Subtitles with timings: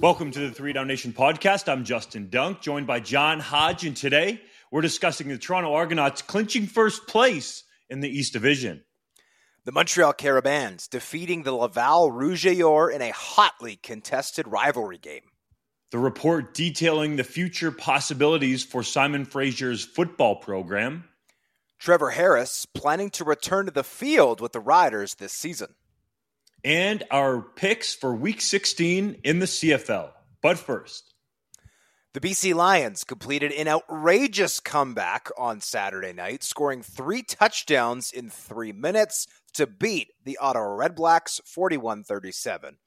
[0.00, 1.68] Welcome to the Three Down Nation podcast.
[1.68, 6.68] I'm Justin Dunk, joined by John Hodge, and today we're discussing the Toronto Argonauts clinching
[6.68, 8.84] first place in the East Division.
[9.64, 15.24] The Montreal Carabins defeating the Laval Rouge et Or in a hotly contested rivalry game.
[15.90, 21.08] The report detailing the future possibilities for Simon Fraser's football program.
[21.80, 25.74] Trevor Harris planning to return to the field with the Riders this season
[26.64, 30.10] and our picks for week 16 in the CFL.
[30.42, 31.14] But first,
[32.14, 38.72] the BC Lions completed an outrageous comeback on Saturday night, scoring three touchdowns in three
[38.72, 42.78] minutes to beat the Ottawa Redblacks 41 37.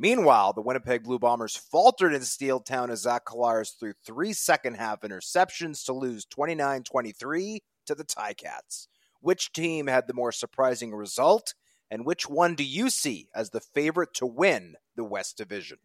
[0.00, 4.74] Meanwhile, the Winnipeg Blue Bombers faltered in Steel Town as Zach Collaros threw three second
[4.74, 8.86] half interceptions to lose 29 23 to the Ticats.
[9.20, 11.54] Which team had the more surprising result?
[11.90, 15.78] And which one do you see as the favorite to win the West Division?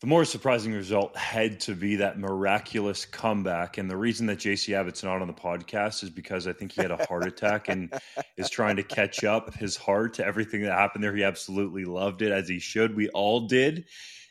[0.00, 3.78] The more surprising result had to be that miraculous comeback.
[3.78, 6.82] And the reason that JC Abbott's not on the podcast is because I think he
[6.82, 7.92] had a heart attack and
[8.36, 11.16] is trying to catch up his heart to everything that happened there.
[11.16, 12.94] He absolutely loved it, as he should.
[12.94, 13.86] We all did.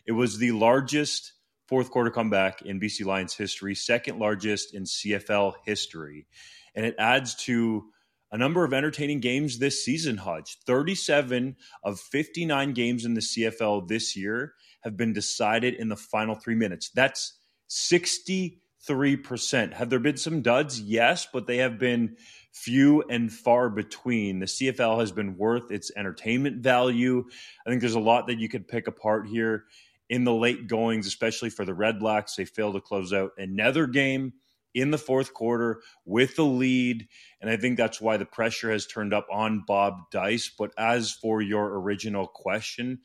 [0.06, 1.34] It was the largest
[1.68, 6.28] fourth quarter comeback in BC Lions history, second largest in CFL history.
[6.76, 7.90] And it adds to
[8.32, 10.58] a number of entertaining games this season, Hodge.
[10.66, 16.36] 37 of 59 games in the CFL this year have been decided in the final
[16.36, 16.90] three minutes.
[16.90, 17.34] That's
[17.70, 19.74] 63%.
[19.74, 20.82] Have there been some duds?
[20.82, 22.18] Yes, but they have been
[22.52, 24.40] few and far between.
[24.40, 27.24] The CFL has been worth its entertainment value.
[27.66, 29.66] I think there's a lot that you could pick apart here
[30.10, 32.36] in the late goings, especially for the Red Blacks.
[32.36, 34.34] They failed to close out another game
[34.78, 37.08] in the fourth quarter with the lead.
[37.42, 40.52] And I think that's why the pressure has turned up on Bob Dyce.
[40.58, 43.00] But as for your original question,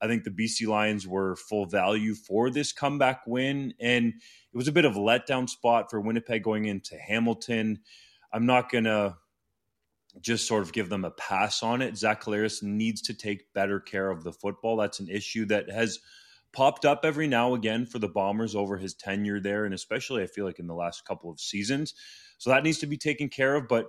[0.00, 3.72] I think the BC Lions were full value for this comeback win.
[3.80, 7.80] And it was a bit of a letdown spot for Winnipeg going into Hamilton.
[8.32, 9.16] I'm not going to
[10.20, 11.96] just sort of give them a pass on it.
[11.96, 14.76] Zach Collaros needs to take better care of the football.
[14.76, 15.98] That's an issue that has
[16.54, 20.26] popped up every now again for the Bombers over his tenure there, and especially I
[20.26, 21.94] feel like in the last couple of seasons.
[22.38, 23.68] So that needs to be taken care of.
[23.68, 23.88] But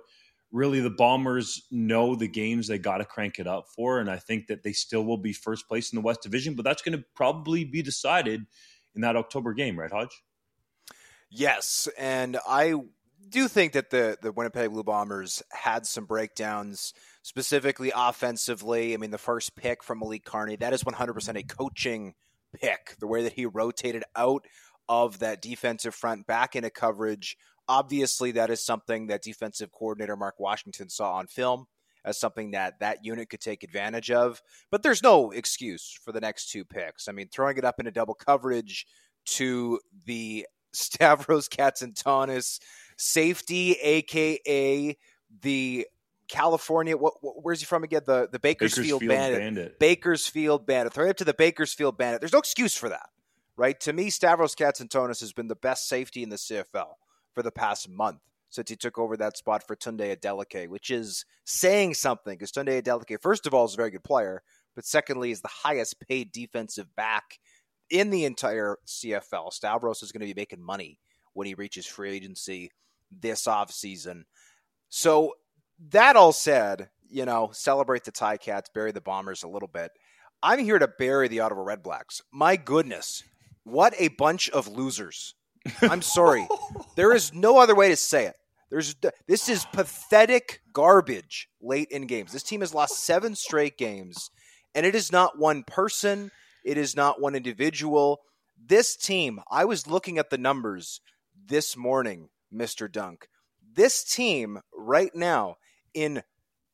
[0.50, 4.16] really, the Bombers know the games they got to crank it up for, and I
[4.16, 6.54] think that they still will be first place in the West Division.
[6.54, 8.42] But that's going to probably be decided
[8.94, 10.22] in that October game, right, Hodge?
[11.30, 12.74] Yes, and I
[13.28, 18.94] do think that the the Winnipeg Blue Bombers had some breakdowns specifically offensively.
[18.94, 22.14] I mean, the first pick from Malik Carney, that is 100% a coaching
[22.60, 24.46] pick, the way that he rotated out
[24.88, 27.36] of that defensive front back into coverage.
[27.68, 31.66] Obviously, that is something that defensive coordinator Mark Washington saw on film
[32.04, 34.40] as something that that unit could take advantage of.
[34.70, 37.08] But there's no excuse for the next two picks.
[37.08, 38.86] I mean, throwing it up into double coverage
[39.26, 42.60] to the Stavros Katsantonis
[42.96, 44.96] safety, aka
[45.42, 45.86] the
[46.28, 46.96] California.
[46.96, 48.02] What, what, where's he from again?
[48.06, 49.40] The the Bakersfield, Bakersfield Bandit.
[49.40, 49.78] Bandit.
[49.78, 50.92] Bakersfield Bandit.
[50.92, 52.20] Throw it to the Bakersfield Bandit.
[52.20, 53.08] There's no excuse for that,
[53.56, 53.78] right?
[53.80, 56.94] To me, Stavros Katsantonis has been the best safety in the CFL
[57.34, 58.20] for the past month
[58.50, 62.82] since he took over that spot for Tunde Adeleke, which is saying something because Tunde
[62.82, 64.42] Adeleke, first of all, is a very good player,
[64.74, 67.38] but secondly, is the highest paid defensive back
[67.90, 69.52] in the entire CFL.
[69.52, 70.98] Stavros is going to be making money
[71.34, 72.70] when he reaches free agency
[73.10, 74.24] this offseason.
[74.88, 75.34] So
[75.90, 79.90] that all said, you know, celebrate the Ticats, bury the Bombers a little bit.
[80.42, 82.20] I'm here to bury the Ottawa Redblacks.
[82.32, 83.22] My goodness,
[83.64, 85.34] what a bunch of losers.
[85.82, 86.46] I'm sorry.
[86.96, 88.34] there is no other way to say it.
[88.70, 88.96] There's
[89.28, 92.32] this is pathetic garbage late in games.
[92.32, 94.30] This team has lost seven straight games,
[94.74, 96.30] and it is not one person.
[96.64, 98.20] It is not one individual.
[98.58, 101.00] This team, I was looking at the numbers
[101.46, 102.90] this morning, Mr.
[102.90, 103.28] Dunk.
[103.72, 105.56] This team right now
[105.96, 106.22] in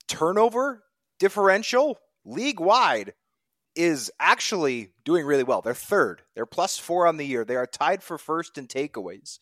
[0.09, 0.83] turnover
[1.19, 3.15] differential league wide
[3.75, 5.63] is actually doing really well.
[5.63, 6.23] They're third.
[6.35, 7.45] They're plus four on the year.
[7.45, 9.39] They are tied for first in takeaways.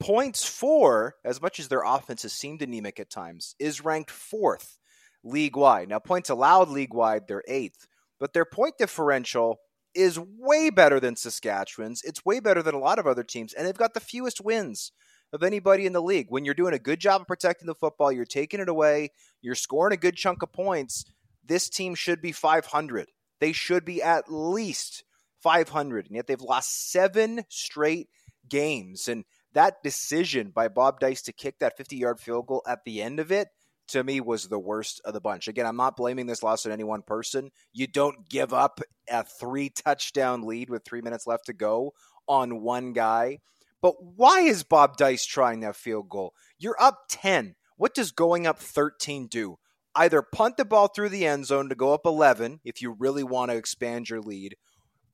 [0.00, 4.78] Points for, as much as their offense has seemed anemic at times, is ranked fourth
[5.22, 5.90] league wide.
[5.90, 7.86] Now, points allowed league wide, they're eighth,
[8.18, 9.58] but their point differential
[9.94, 12.02] is way better than Saskatchewan's.
[12.02, 14.90] It's way better than a lot of other teams, and they've got the fewest wins
[15.32, 16.26] of anybody in the league.
[16.28, 19.10] When you're doing a good job of protecting the football, you're taking it away,
[19.40, 21.04] you're scoring a good chunk of points.
[21.44, 23.08] This team should be 500.
[23.40, 25.04] They should be at least
[25.42, 28.08] 500, and yet they've lost seven straight
[28.48, 29.08] games.
[29.08, 29.24] And
[29.54, 33.20] that decision by Bob Dyce to kick that 50 yard field goal at the end
[33.20, 33.48] of it
[33.88, 35.48] to me was the worst of the bunch.
[35.48, 37.50] Again, I'm not blaming this loss on any one person.
[37.72, 41.92] You don't give up a three touchdown lead with three minutes left to go
[42.28, 43.38] on one guy.
[43.82, 46.34] But why is Bob Dyce trying that field goal?
[46.58, 47.54] You're up 10.
[47.76, 49.58] What does going up 13 do?
[49.94, 53.24] Either punt the ball through the end zone to go up 11 if you really
[53.24, 54.54] want to expand your lead,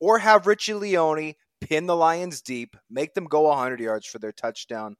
[0.01, 4.33] or have Richie Leone pin the Lions deep, make them go 100 yards for their
[4.33, 4.97] touchdown,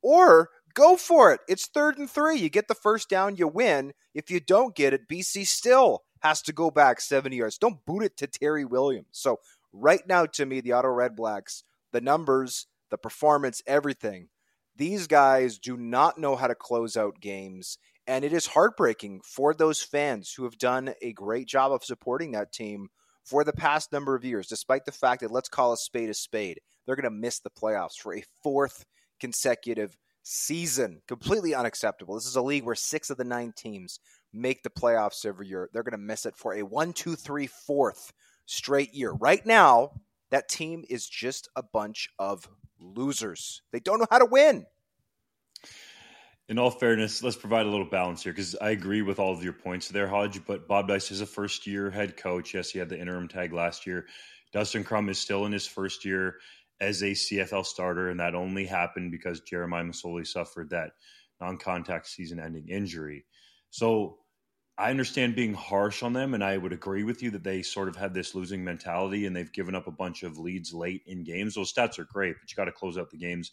[0.00, 1.40] or go for it.
[1.48, 2.38] It's third and three.
[2.38, 3.92] You get the first down, you win.
[4.14, 7.58] If you don't get it, BC still has to go back 70 yards.
[7.58, 9.08] Don't boot it to Terry Williams.
[9.12, 9.40] So,
[9.72, 14.28] right now, to me, the Ottawa Red Blacks, the numbers, the performance, everything,
[14.76, 17.78] these guys do not know how to close out games.
[18.06, 22.32] And it is heartbreaking for those fans who have done a great job of supporting
[22.32, 22.88] that team
[23.24, 26.14] for the past number of years, despite the fact that let's call a spade a
[26.14, 28.86] spade, they're going to miss the playoffs for a fourth
[29.20, 31.02] consecutive season.
[31.06, 32.14] Completely unacceptable.
[32.14, 34.00] This is a league where six of the nine teams
[34.32, 35.68] make the playoffs every year.
[35.72, 38.12] They're going to miss it for a one, two, three, fourth
[38.46, 39.12] straight year.
[39.12, 39.90] Right now,
[40.30, 42.48] that team is just a bunch of
[42.80, 43.62] losers.
[43.72, 44.66] They don't know how to win
[46.48, 49.44] in all fairness, let's provide a little balance here because I agree with all of
[49.44, 50.44] your points there, Hodge.
[50.46, 52.54] But Bob Dyce is a first year head coach.
[52.54, 54.06] Yes, he had the interim tag last year.
[54.52, 56.36] Dustin Crum is still in his first year
[56.80, 60.92] as a CFL starter, and that only happened because Jeremiah Masoli suffered that
[61.38, 63.26] non contact season ending injury.
[63.70, 64.18] So
[64.78, 67.88] I understand being harsh on them, and I would agree with you that they sort
[67.88, 71.24] of have this losing mentality and they've given up a bunch of leads late in
[71.24, 71.54] games.
[71.54, 73.50] Those stats are great, but you got to close out the games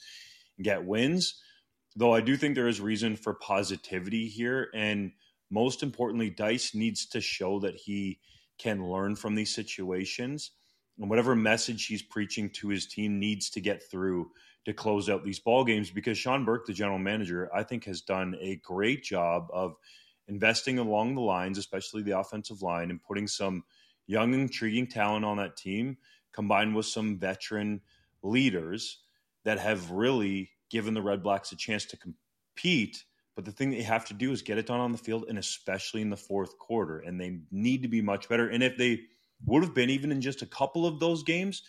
[0.58, 1.42] and get wins
[1.96, 4.70] though I do think there is reason for positivity here.
[4.74, 5.12] And
[5.50, 8.20] most importantly, Dyce needs to show that he
[8.58, 10.52] can learn from these situations.
[11.00, 14.32] And whatever message he's preaching to his team needs to get through
[14.66, 18.02] to close out these ball games because Sean Burke, the general manager, I think has
[18.02, 19.76] done a great job of
[20.28, 23.64] investing along the lines, especially the offensive line, and putting some
[24.08, 25.98] young, intriguing talent on that team,
[26.34, 27.82] combined with some veteran
[28.24, 29.00] leaders
[29.44, 33.04] that have really given the Red Blacks a chance to compete.
[33.36, 35.26] But the thing that you have to do is get it done on the field,
[35.28, 37.00] and especially in the fourth quarter.
[37.00, 38.48] And they need to be much better.
[38.48, 39.02] And if they
[39.46, 41.62] would have been even in just a couple of those games,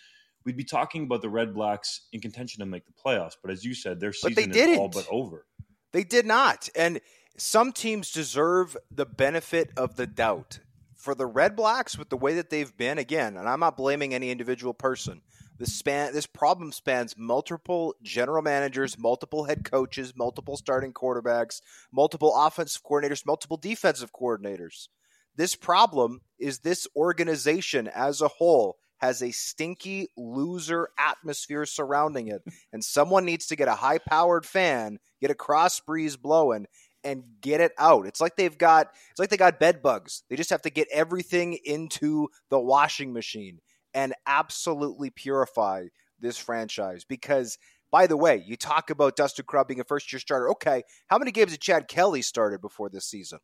[0.44, 3.36] we'd be talking about the Red Blacks in contention to make the playoffs.
[3.42, 5.44] But as you said, their season is all but over.
[5.92, 6.68] They did not.
[6.76, 7.00] And
[7.38, 10.60] some teams deserve the benefit of the doubt.
[10.96, 14.12] For the Red Blacks, with the way that they've been, again, and I'm not blaming
[14.12, 15.22] any individual person,
[15.58, 21.60] this span this problem spans multiple general managers, multiple head coaches, multiple starting quarterbacks,
[21.92, 24.88] multiple offensive coordinators, multiple defensive coordinators.
[25.36, 32.42] This problem is this organization as a whole has a stinky loser atmosphere surrounding it.
[32.72, 36.66] And someone needs to get a high powered fan, get a cross breeze blowing,
[37.06, 38.04] and get it out.
[38.06, 40.24] It's like they've got it's like they got bed bugs.
[40.28, 43.60] They just have to get everything into the washing machine
[43.94, 45.86] and absolutely purify
[46.18, 47.04] this franchise.
[47.08, 47.58] Because,
[47.92, 50.50] by the way, you talk about Dustin Crum being a first year starter.
[50.50, 53.38] Okay, how many games did Chad Kelly started before this season?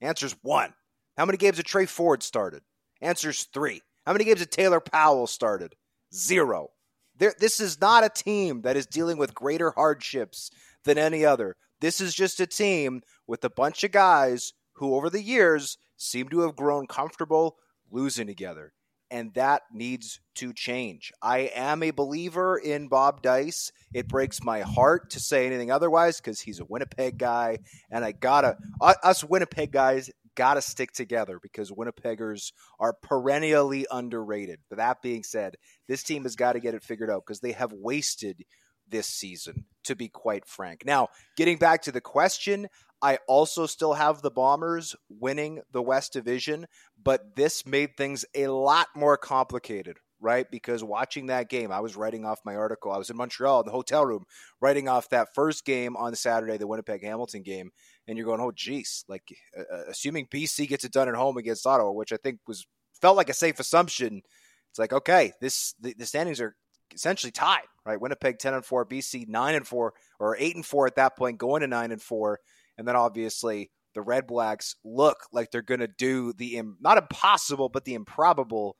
[0.00, 0.74] Answer's one.
[1.16, 2.62] How many games did Trey Ford started?
[3.00, 3.82] Answer's three.
[4.04, 5.74] How many games did Taylor Powell started?
[6.12, 6.70] Zero.
[7.18, 10.50] There, this is not a team that is dealing with greater hardships
[10.84, 11.56] than any other.
[11.80, 16.28] This is just a team with a bunch of guys who, over the years, seem
[16.28, 17.56] to have grown comfortable
[17.90, 18.72] losing together
[19.10, 21.12] and that needs to change.
[21.22, 23.70] I am a believer in Bob Dyce.
[23.94, 27.58] It breaks my heart to say anything otherwise because he's a Winnipeg guy,
[27.90, 34.58] and I gotta us Winnipeg guys gotta stick together because Winnipeggers are perennially underrated.
[34.68, 35.56] But that being said,
[35.88, 38.44] this team has got to get it figured out because they have wasted
[38.88, 40.84] this season, to be quite frank.
[40.84, 42.68] Now, getting back to the question,
[43.02, 46.66] I also still have the Bombers winning the West Division,
[47.02, 50.50] but this made things a lot more complicated, right?
[50.50, 52.92] Because watching that game, I was writing off my article.
[52.92, 54.24] I was in Montreal in the hotel room,
[54.60, 57.70] writing off that first game on Saturday, the Winnipeg Hamilton game,
[58.08, 59.24] and you're going, "Oh, geez!" Like,
[59.56, 62.66] uh, uh assuming BC gets it done at home against Ottawa, which I think was
[63.00, 64.22] felt like a safe assumption.
[64.70, 66.56] It's like, okay, this the, the standings are
[66.94, 68.00] essentially tied, right?
[68.00, 71.38] Winnipeg ten and four, BC nine and four, or eight and four at that point,
[71.38, 72.40] going to nine and four,
[72.76, 76.98] and then obviously the Red Blacks look like they're going to do the Im- not
[76.98, 78.76] impossible, but the improbable,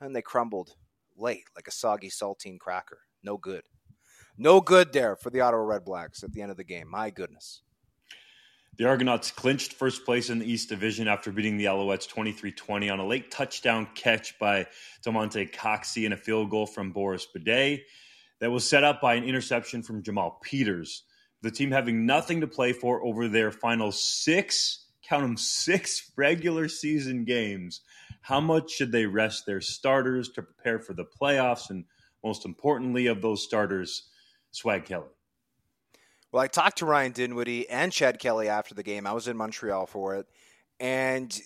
[0.00, 0.74] and they crumbled
[1.16, 2.98] late like a soggy saltine cracker.
[3.22, 3.62] No good,
[4.36, 6.90] no good there for the Ottawa Red Blacks at the end of the game.
[6.90, 7.62] My goodness.
[8.76, 12.88] The Argonauts clinched first place in the East Division after beating the Alouettes 23 20
[12.88, 14.66] on a late touchdown catch by
[15.04, 17.82] Damonte Coxie and a field goal from Boris Bede
[18.40, 21.04] that was set up by an interception from Jamal Peters.
[21.42, 26.68] The team having nothing to play for over their final six, count them six regular
[26.68, 27.80] season games.
[28.22, 31.70] How much should they rest their starters to prepare for the playoffs?
[31.70, 31.84] And
[32.22, 34.08] most importantly, of those starters,
[34.50, 35.06] Swag Kelly.
[36.32, 39.06] Well, I talked to Ryan Dinwiddie and Chad Kelly after the game.
[39.06, 40.26] I was in Montreal for it.
[40.78, 41.38] And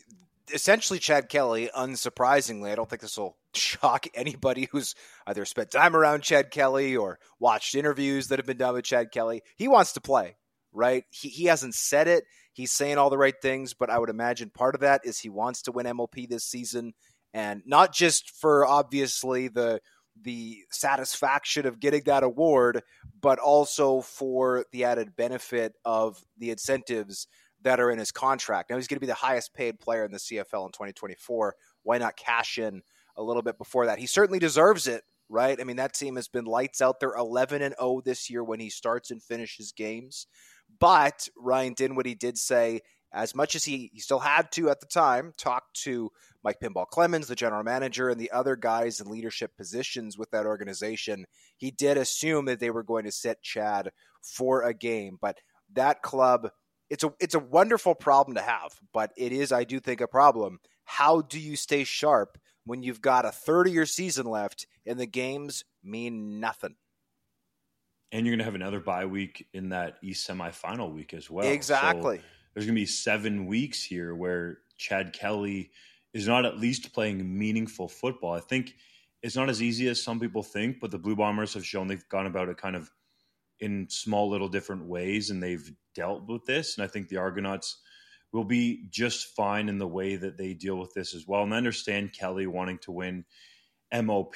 [0.52, 4.94] essentially, Chad Kelly, unsurprisingly, I don't think this will shock anybody who's
[5.26, 9.12] either spent time around Chad Kelly or watched interviews that have been done with Chad
[9.12, 9.42] Kelly.
[9.56, 10.36] He wants to play,
[10.72, 11.04] right?
[11.10, 12.24] He, he hasn't said it.
[12.52, 15.28] He's saying all the right things, but I would imagine part of that is he
[15.28, 16.94] wants to win MOP this season.
[17.32, 19.80] And not just for obviously the
[20.22, 22.82] the satisfaction of getting that award,
[23.20, 27.26] but also for the added benefit of the incentives
[27.64, 28.70] that are in his contract.
[28.70, 31.56] Now he's going to be the highest paid player in the CFL in 2024.
[31.82, 32.82] Why not cash in
[33.16, 33.98] a little bit before that?
[33.98, 35.60] He certainly deserves it, right?
[35.60, 37.00] I mean, that team has been lights out.
[37.00, 40.26] They're 11 and 0 this year when he starts and finishes games.
[40.78, 42.80] But Ryan Dinwiddie did say
[43.14, 46.10] as much as he, he still had to at the time talk to
[46.42, 50.46] Mike Pinball Clemens, the general manager, and the other guys in leadership positions with that
[50.46, 51.24] organization,
[51.56, 55.16] he did assume that they were going to sit Chad for a game.
[55.20, 55.38] But
[55.72, 56.50] that club,
[56.90, 60.08] it's a it's a wonderful problem to have, but it is, I do think, a
[60.08, 60.60] problem.
[60.84, 64.98] How do you stay sharp when you've got a third of your season left and
[64.98, 66.76] the games mean nothing?
[68.12, 71.46] And you're going to have another bye week in that East semifinal week as well.
[71.46, 72.18] Exactly.
[72.18, 72.24] So
[72.54, 75.70] there's going to be seven weeks here where Chad Kelly
[76.12, 78.32] is not at least playing meaningful football.
[78.32, 78.76] I think
[79.22, 82.08] it's not as easy as some people think, but the Blue Bombers have shown they've
[82.08, 82.90] gone about it kind of
[83.60, 86.76] in small little different ways and they've dealt with this.
[86.76, 87.78] And I think the Argonauts
[88.32, 91.42] will be just fine in the way that they deal with this as well.
[91.44, 93.24] And I understand Kelly wanting to win
[93.92, 94.34] MOP,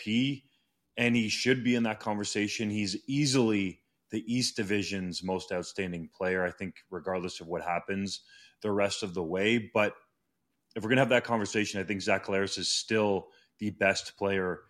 [0.96, 2.70] and he should be in that conversation.
[2.70, 8.20] He's easily the East Division's most outstanding player, I think, regardless of what happens
[8.62, 9.70] the rest of the way.
[9.72, 9.94] But
[10.76, 14.16] if we're going to have that conversation, I think Zach Collaros is still the best
[14.16, 14.60] player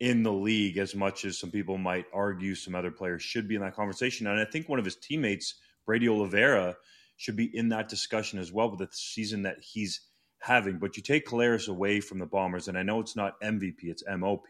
[0.00, 3.56] in the league, as much as some people might argue some other players should be
[3.56, 4.26] in that conversation.
[4.26, 5.54] And I think one of his teammates,
[5.86, 6.76] Brady Oliveira,
[7.16, 10.00] should be in that discussion as well with the season that he's
[10.40, 10.78] having.
[10.78, 14.04] But you take Collaros away from the Bombers, and I know it's not MVP, it's
[14.08, 14.46] MOP.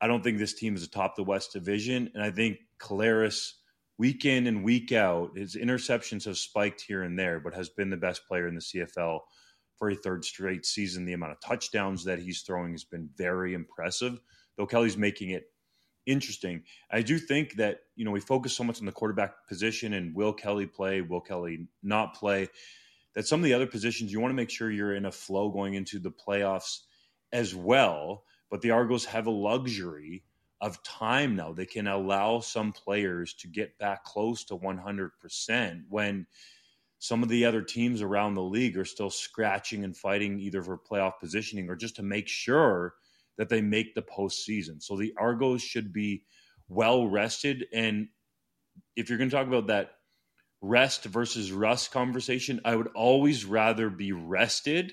[0.00, 2.10] I don't think this team is atop the West Division.
[2.14, 3.52] And I think Collaros,
[3.98, 7.90] week in and week out, his interceptions have spiked here and there, but has been
[7.90, 9.20] the best player in the CFL
[9.80, 11.06] for a third straight season.
[11.06, 14.20] The amount of touchdowns that he's throwing has been very impressive,
[14.56, 15.46] though Kelly's making it
[16.04, 16.64] interesting.
[16.90, 20.14] I do think that, you know, we focus so much on the quarterback position and
[20.14, 22.48] will Kelly play, will Kelly not play,
[23.14, 25.48] that some of the other positions you want to make sure you're in a flow
[25.48, 26.80] going into the playoffs
[27.32, 28.24] as well.
[28.50, 30.24] But the Argos have a luxury
[30.60, 31.54] of time now.
[31.54, 36.26] They can allow some players to get back close to 100% when
[37.00, 40.78] some of the other teams around the league are still scratching and fighting either for
[40.78, 42.92] playoff positioning or just to make sure
[43.38, 44.82] that they make the postseason.
[44.82, 46.24] So the Argos should be
[46.68, 47.64] well rested.
[47.72, 48.08] And
[48.96, 49.92] if you're going to talk about that
[50.60, 54.92] rest versus rust conversation, I would always rather be rested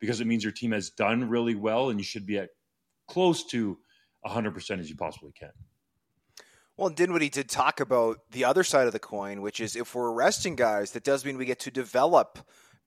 [0.00, 2.50] because it means your team has done really well and you should be at
[3.08, 3.76] close to
[4.24, 5.50] 100% as you possibly can.
[6.76, 9.94] Well, and Dinwiddie did talk about the other side of the coin, which is if
[9.94, 12.38] we're arresting guys, that does mean we get to develop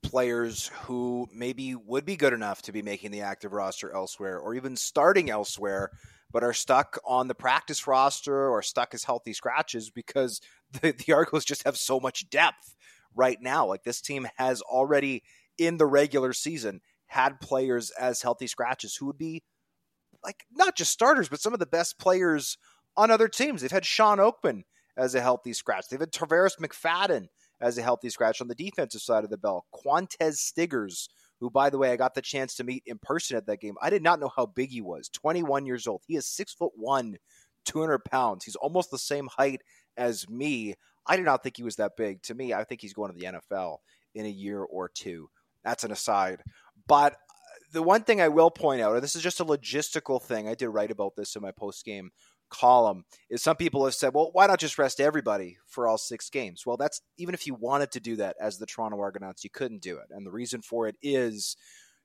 [0.03, 4.53] players who maybe would be good enough to be making the active roster elsewhere or
[4.53, 5.89] even starting elsewhere,
[6.31, 10.39] but are stuck on the practice roster or stuck as healthy scratches because
[10.81, 12.75] the, the Argos just have so much depth
[13.15, 13.65] right now.
[13.65, 15.23] Like this team has already
[15.57, 19.41] in the regular season had players as healthy scratches who would be
[20.23, 22.57] like not just starters, but some of the best players
[22.99, 23.61] on other teams.
[23.61, 24.63] They've had Shawn Oakman
[24.97, 25.87] as a healthy scratch.
[25.87, 27.27] They've had Tarvarus McFadden
[27.61, 29.65] as a healthy scratch on the defensive side of the bell.
[29.73, 31.07] Qwan'tez Stiggers,
[31.39, 33.75] who, by the way, I got the chance to meet in person at that game.
[33.81, 35.07] I did not know how big he was.
[35.09, 36.01] 21 years old.
[36.07, 37.17] He is six foot one,
[37.63, 38.43] 200 pounds.
[38.43, 39.61] He's almost the same height
[39.95, 40.75] as me.
[41.07, 42.21] I did not think he was that big.
[42.23, 43.77] To me, I think he's going to the NFL
[44.13, 45.29] in a year or two.
[45.63, 46.43] That's an aside.
[46.87, 47.17] But uh,
[47.71, 50.55] the one thing I will point out, and this is just a logistical thing, I
[50.55, 52.11] did write about this in my post game
[52.49, 56.29] column, is some people have said, well, why not just rest everybody for all six
[56.29, 56.65] games?
[56.65, 59.81] Well, that's even if you wanted to do that as the Toronto Argonauts, you couldn't
[59.81, 60.07] do it.
[60.11, 61.55] And the reason for it is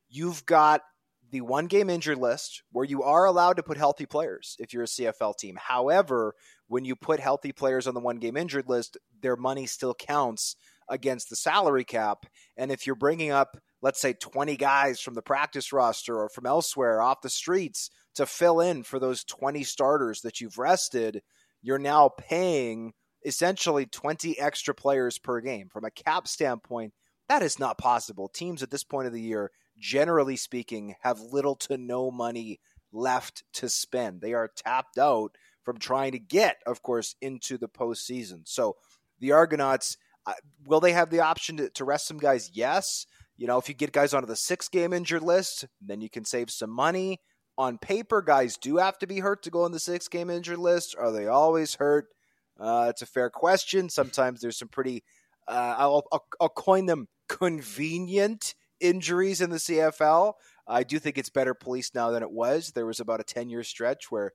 [0.08, 0.82] you've got
[1.30, 4.84] the one game injured list where you are allowed to put healthy players if you're
[4.84, 5.58] a CFL team.
[5.60, 6.34] However,
[6.68, 10.56] when you put healthy players on the one game injured list, their money still counts
[10.88, 12.26] against the salary cap.
[12.56, 16.46] And if you're bringing up, let's say, 20 guys from the practice roster or from
[16.46, 21.22] elsewhere off the streets to fill in for those 20 starters that you've rested,
[21.62, 22.92] you're now paying
[23.24, 25.68] essentially 20 extra players per game.
[25.68, 26.92] From a cap standpoint,
[27.28, 28.28] that is not possible.
[28.28, 32.60] Teams at this point of the year, generally speaking, have little to no money
[32.92, 34.20] left to spend.
[34.20, 38.42] They are tapped out from trying to get, of course, into the postseason.
[38.44, 38.76] So
[39.18, 40.34] the Argonauts, uh,
[40.66, 42.50] will they have the option to, to rest some guys?
[42.52, 43.06] Yes.
[43.36, 46.24] You know, if you get guys onto the six game injured list, then you can
[46.24, 47.20] save some money.
[47.56, 50.58] On paper, guys do have to be hurt to go on the six game injured
[50.58, 50.96] list.
[50.98, 52.08] Are they always hurt?
[52.58, 53.88] Uh, it's a fair question.
[53.88, 55.04] Sometimes there's some pretty,
[55.46, 60.34] uh, I'll, I'll, I'll coin them convenient injuries in the CFL.
[60.66, 62.72] I do think it's better policed now than it was.
[62.72, 64.32] There was about a 10 year stretch where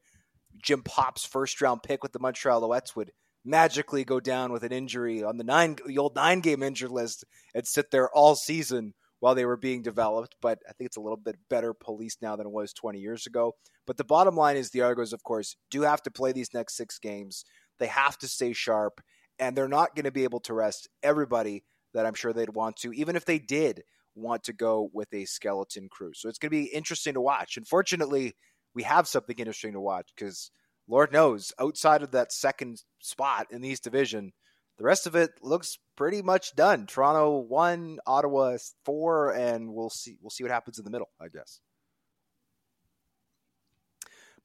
[0.61, 3.11] Jim Popp's first round pick with the Montreal Alouettes would
[3.45, 7.23] magically go down with an injury on the nine the old nine game injured list
[7.55, 10.35] and sit there all season while they were being developed.
[10.41, 13.27] But I think it's a little bit better policed now than it was 20 years
[13.27, 13.53] ago.
[13.85, 16.77] But the bottom line is the Argos, of course, do have to play these next
[16.77, 17.43] six games.
[17.79, 19.01] They have to stay sharp,
[19.39, 22.75] and they're not going to be able to rest everybody that I'm sure they'd want
[22.77, 23.83] to, even if they did
[24.15, 26.11] want to go with a skeleton crew.
[26.13, 27.57] So it's going to be interesting to watch.
[27.57, 28.33] Unfortunately,
[28.75, 30.51] we have something interesting to watch because
[30.87, 34.33] Lord knows, outside of that second spot in the East Division,
[34.79, 36.87] the rest of it looks pretty much done.
[36.87, 41.27] Toronto one, Ottawa four, and we'll see we'll see what happens in the middle, I
[41.27, 41.59] guess.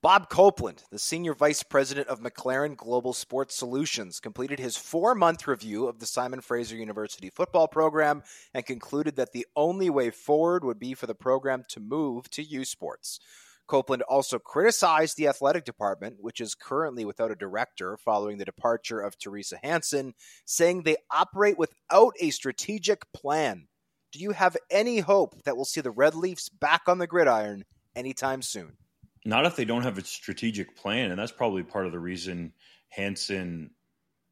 [0.03, 5.47] Bob Copeland, the Senior Vice President of McLaren Global Sports Solutions, completed his four month
[5.47, 10.62] review of the Simon Fraser University football program and concluded that the only way forward
[10.62, 13.18] would be for the program to move to U Sports.
[13.66, 19.00] Copeland also criticized the athletic department, which is currently without a director following the departure
[19.00, 23.68] of Teresa Hansen, saying they operate without a strategic plan.
[24.12, 27.64] Do you have any hope that we'll see the Red Leafs back on the gridiron
[27.96, 28.77] anytime soon?
[29.24, 32.53] Not if they don't have a strategic plan, and that's probably part of the reason
[32.90, 33.70] Hansen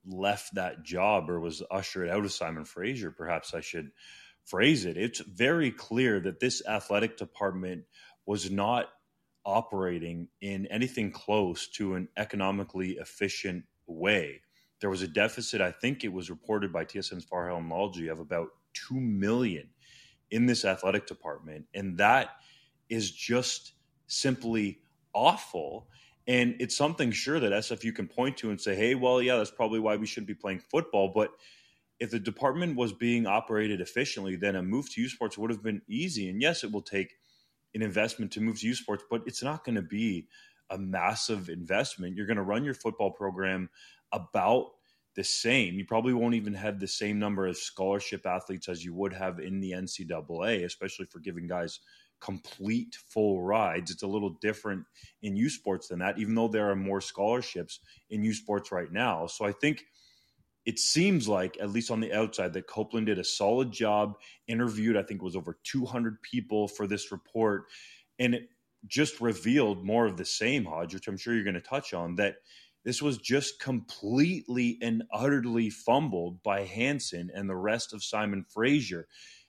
[0.06, 3.10] left that job or was ushered out of Simon Fraser.
[3.10, 3.90] Perhaps I should
[4.44, 4.96] phrase it.
[4.96, 7.84] It's very clear that this athletic department
[8.26, 8.88] was not
[9.44, 14.40] operating in anything close to an economically efficient way.
[14.80, 18.48] There was a deficit, I think it was reported by TSN's Farhan Lalji, of about
[18.88, 19.68] 2 million
[20.30, 21.66] in this athletic department.
[21.74, 22.30] And that
[22.88, 23.74] is just
[24.06, 24.80] simply
[25.12, 25.88] awful.
[26.26, 29.50] And it's something sure that SFU can point to and say, hey, well, yeah, that's
[29.50, 31.12] probably why we shouldn't be playing football.
[31.14, 31.30] But
[32.00, 35.62] if the department was being operated efficiently, then a move to U Sports would have
[35.62, 36.28] been easy.
[36.28, 37.14] And yes, it will take
[37.74, 40.28] an investment to move to U Sports, but it's not going to be
[40.70, 42.16] a massive investment.
[42.16, 43.68] You're going to run your football program
[44.12, 44.66] about
[45.14, 45.74] the same.
[45.74, 49.40] You probably won't even have the same number of scholarship athletes as you would have
[49.40, 51.80] in the NCAA, especially for giving guys
[52.20, 53.90] complete full rides.
[53.90, 54.84] It's a little different
[55.22, 57.80] in U Sports than that, even though there are more scholarships
[58.10, 59.26] in U Sports right now.
[59.26, 59.84] So I think
[60.64, 64.14] it seems like, at least on the outside, that Copeland did a solid job.
[64.46, 67.64] Interviewed, I think, it was over 200 people for this report,
[68.18, 68.48] and it
[68.86, 72.16] just revealed more of the same, Hodge, which I'm sure you're going to touch on.
[72.16, 72.36] That
[72.84, 79.06] this was just completely and utterly fumbled by Hansen and the rest of Simon Fraser.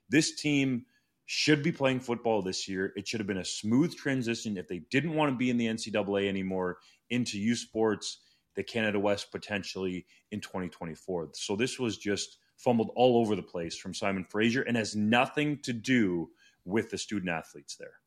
[0.09, 0.85] This team
[1.25, 2.93] should be playing football this year.
[2.95, 5.67] It should have been a smooth transition if they didn't want to be in the
[5.67, 6.77] NCAA anymore
[7.09, 8.19] into U Sports,
[8.55, 11.29] the Canada West potentially in 2024.
[11.33, 15.59] So this was just fumbled all over the place from Simon Fraser and has nothing
[15.63, 16.29] to do
[16.65, 17.99] with the student athletes there.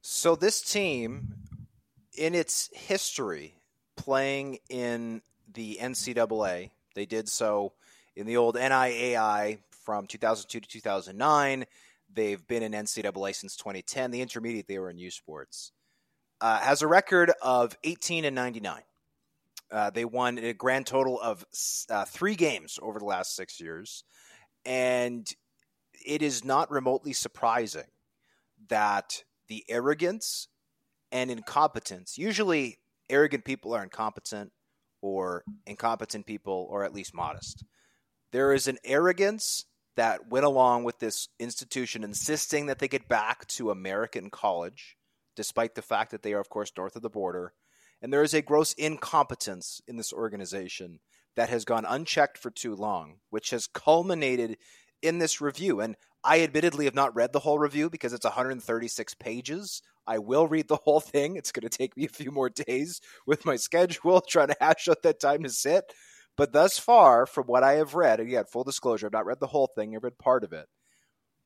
[0.00, 1.34] So this team,
[2.16, 3.54] in its history,
[3.96, 7.72] playing in the NCAA, they did so
[8.14, 11.66] in the old NAIA from 2002 to 2009.
[12.12, 14.10] They've been in NCAA since 2010.
[14.10, 15.72] The intermediate, they were in U Sports.
[16.40, 18.82] uh, has a record of 18 and 99.
[19.70, 21.44] Uh, they won a grand total of
[21.90, 24.04] uh, three games over the last six years.
[24.64, 25.28] And
[26.06, 27.90] it is not remotely surprising
[28.68, 30.48] that the arrogance
[31.12, 32.78] and incompetence, usually
[33.08, 34.52] arrogant people are incompetent,
[35.00, 37.64] or incompetent people, or at least modest.
[38.32, 39.64] There is an arrogance
[39.96, 44.96] that went along with this institution insisting that they get back to American college,
[45.36, 47.52] despite the fact that they are, of course, north of the border.
[48.00, 51.00] And there is a gross incompetence in this organization
[51.36, 54.56] that has gone unchecked for too long, which has culminated
[55.02, 55.80] in this review.
[55.80, 59.82] And I admittedly have not read the whole review because it's 136 pages.
[60.06, 61.36] I will read the whole thing.
[61.36, 64.88] It's going to take me a few more days with my schedule trying to hash
[64.88, 65.84] out that time to sit.
[66.36, 69.40] But thus far, from what I have read, and again, full disclosure, I've not read
[69.40, 70.66] the whole thing, I've read part of it.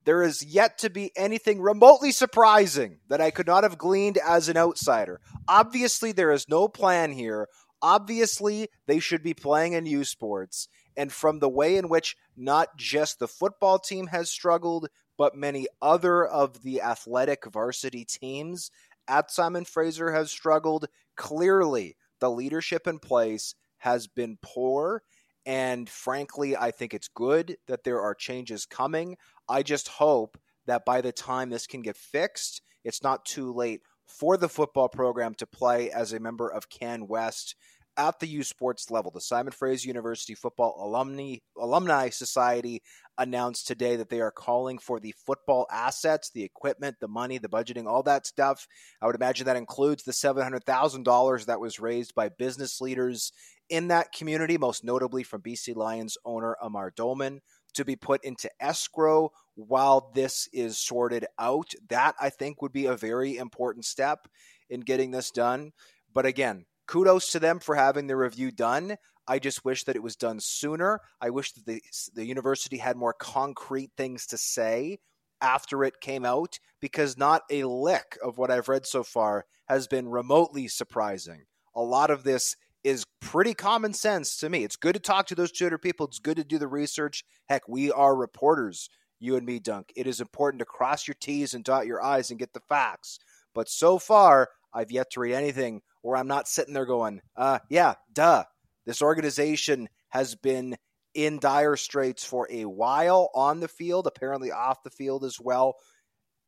[0.05, 4.49] There is yet to be anything remotely surprising that I could not have gleaned as
[4.49, 5.21] an outsider.
[5.47, 7.49] Obviously, there is no plan here.
[7.81, 10.69] Obviously, they should be playing in U Sports.
[10.97, 15.67] And from the way in which not just the football team has struggled, but many
[15.81, 18.71] other of the athletic varsity teams
[19.09, 20.87] at Simon Fraser have struggled,
[21.17, 25.03] clearly the leadership in place has been poor.
[25.45, 29.17] And frankly, I think it's good that there are changes coming.
[29.49, 33.81] I just hope that by the time this can get fixed, it's not too late
[34.07, 37.55] for the football program to play as a member of Can West
[37.97, 39.11] at the U Sports level.
[39.11, 42.83] The Simon Fraser University Football Alumni Alumni Society
[43.19, 47.49] announced today that they are calling for the football assets, the equipment, the money, the
[47.49, 48.67] budgeting, all that stuff.
[49.01, 53.33] I would imagine that includes the $700,000 that was raised by business leaders
[53.69, 57.41] in that community, most notably from BC Lions owner Amar Doman,
[57.75, 61.73] to be put into escrow while this is sorted out.
[61.89, 64.29] That I think would be a very important step
[64.71, 65.73] in getting this done.
[66.13, 68.97] But again, kudos to them for having the review done.
[69.27, 71.01] I just wish that it was done sooner.
[71.21, 71.83] I wish that the
[72.15, 74.99] the university had more concrete things to say
[75.41, 79.87] after it came out because not a lick of what I've read so far has
[79.87, 81.45] been remotely surprising.
[81.75, 84.65] A lot of this is pretty common sense to me.
[84.65, 86.07] It's good to talk to those 200 people.
[86.07, 87.25] It's good to do the research.
[87.49, 88.89] Heck, we are reporters,
[89.21, 89.93] you and me, Dunk.
[89.97, 93.19] It is important to cross your T's and dot your I's and get the facts.
[93.55, 97.61] But so far, I've yet to read anything where I'm not sitting there going, uh,
[97.69, 98.45] yeah, duh.
[98.85, 100.77] This organization has been
[101.15, 105.77] in dire straits for a while on the field, apparently off the field as well.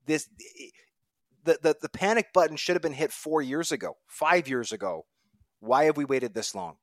[0.07, 0.29] This
[1.45, 5.05] the, the, the panic button should have been hit four years ago, five years ago.
[5.65, 6.77] Why have we waited this long?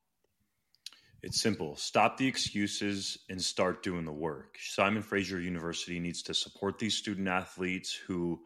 [1.22, 1.76] It's simple.
[1.76, 4.58] Stop the excuses and start doing the work.
[4.60, 8.40] Simon Fraser University needs to support these student athletes who,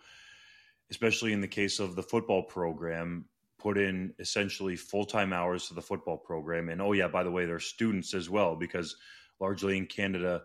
[0.91, 3.25] especially in the case of the football program,
[3.59, 6.69] put in essentially full time hours to the football program.
[6.69, 8.95] And oh, yeah, by the way, they're students as well, because
[9.41, 10.43] largely in Canada,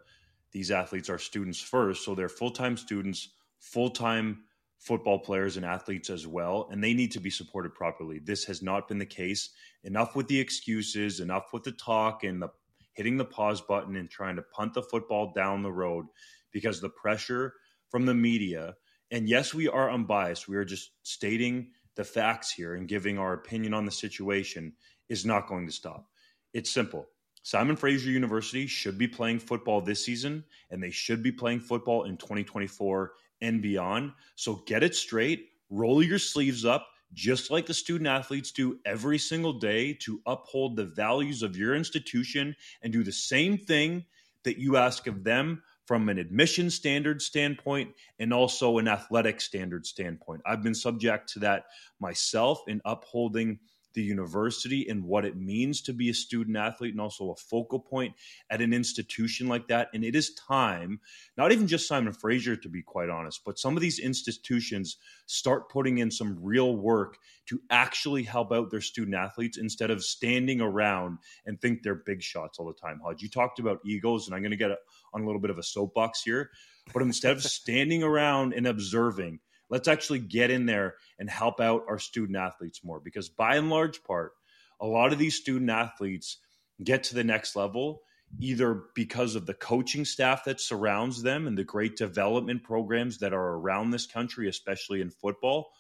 [0.54, 2.06] these athletes are students first.
[2.06, 3.28] So they're full time students,
[3.60, 4.46] full time
[4.82, 8.18] football players and athletes as well, and they need to be supported properly.
[8.18, 9.52] This has not been the case.
[9.84, 12.50] Enough with the excuses, enough with the talk and the
[12.94, 16.08] hitting the pause button and trying to punt the football down the road
[16.52, 17.54] because the pressure
[17.90, 18.76] from the media,
[19.12, 23.34] and yes, we are unbiased, we are just stating the facts here and giving our
[23.34, 24.74] opinion on the situation
[25.10, 26.08] is not going to stop.
[26.54, 27.08] It's simple.
[27.44, 32.04] Simon Fraser University should be playing football this season, and they should be playing football
[32.04, 34.12] in 2024 and beyond.
[34.36, 39.18] So get it straight, roll your sleeves up, just like the student athletes do every
[39.18, 44.06] single day to uphold the values of your institution and do the same thing
[44.44, 49.86] that you ask of them from an admission standard standpoint and also an athletic standard
[49.86, 50.42] standpoint.
[50.46, 51.66] I've been subject to that
[52.00, 53.60] myself in upholding
[53.94, 57.80] the university and what it means to be a student athlete and also a focal
[57.80, 58.14] point
[58.50, 59.90] at an institution like that.
[59.94, 61.00] And it is time,
[61.38, 65.70] not even just Simon Fraser, to be quite honest, but some of these institutions start
[65.70, 70.62] putting in some real work to actually help out their student athletes instead of standing
[70.62, 73.00] around and think they're big shots all the time.
[73.04, 74.72] Hodge, you talked about egos, and I'm going to get
[75.14, 76.50] on a little bit of a soapbox here,
[76.94, 79.40] but instead of standing around and observing,
[79.72, 83.70] Let's actually get in there and help out our student athletes more because, by and
[83.70, 84.34] large part,
[84.80, 86.38] a lot of these student athletes
[86.84, 88.02] get to the next level
[88.40, 93.34] either because of the coaching staff that surrounds them and the great development programs that
[93.34, 95.72] are around this country especially in football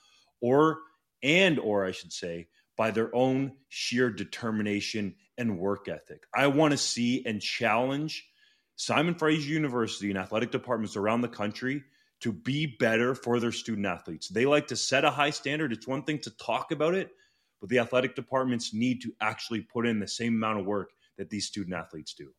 [0.41, 0.79] or
[1.23, 6.23] and or I should say by their own sheer determination and work ethic.
[6.35, 8.27] I want to see and challenge
[8.75, 11.83] Simon Fraser University and athletic departments around the country
[12.21, 14.29] to be better for their student athletes.
[14.29, 15.73] They like to set a high standard.
[15.73, 17.11] It's one thing to talk about it,
[17.59, 21.29] but the athletic departments need to actually put in the same amount of work that
[21.29, 22.31] these student athletes do.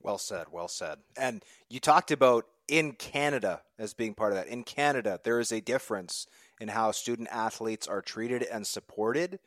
[0.00, 0.98] Well said, well said.
[1.16, 4.46] And you talked about in Canada as being part of that.
[4.46, 6.26] In Canada, there is a difference
[6.60, 9.40] in how student athletes are treated and supported.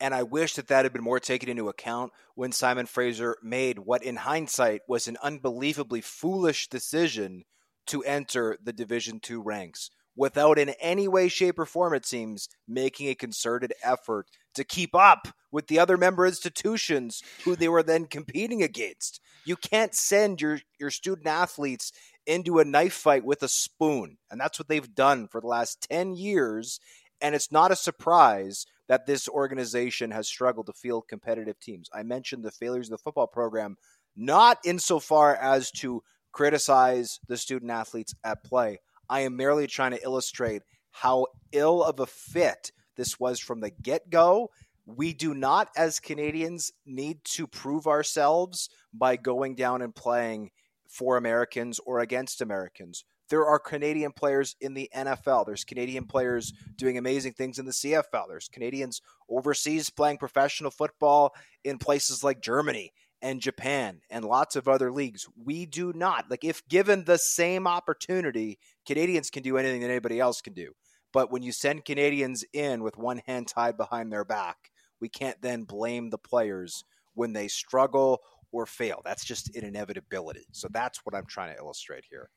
[0.00, 3.78] And I wish that that had been more taken into account when Simon Fraser made
[3.78, 7.44] what, in hindsight, was an unbelievably foolish decision
[7.86, 12.48] to enter the Division Two ranks without, in any way, shape, or form, it seems,
[12.68, 17.82] making a concerted effort to keep up with the other member institutions who they were
[17.82, 19.20] then competing against.
[19.44, 21.92] You can't send your, your student athletes
[22.26, 24.18] into a knife fight with a spoon.
[24.30, 26.80] And that's what they've done for the last 10 years.
[27.20, 31.88] And it's not a surprise that this organization has struggled to field competitive teams.
[31.92, 33.76] I mentioned the failures of the football program,
[34.16, 36.02] not insofar as to
[36.34, 38.80] criticize the student athletes at play.
[39.08, 43.70] I am merely trying to illustrate how ill of a fit this was from the
[43.70, 44.50] get go.
[44.84, 50.50] We do not, as Canadians, need to prove ourselves by going down and playing
[50.88, 53.04] for Americans or against Americans.
[53.30, 55.46] There are Canadian players in the NFL.
[55.46, 58.28] There's Canadian players doing amazing things in the CFL.
[58.28, 61.32] There's Canadians overseas playing professional football
[61.64, 65.26] in places like Germany and Japan and lots of other leagues.
[65.36, 66.30] We do not.
[66.30, 70.72] Like, if given the same opportunity, Canadians can do anything that anybody else can do.
[71.12, 75.40] But when you send Canadians in with one hand tied behind their back, we can't
[75.40, 78.20] then blame the players when they struggle
[78.52, 79.00] or fail.
[79.04, 80.46] That's just an inevitability.
[80.52, 82.30] So that's what I'm trying to illustrate here.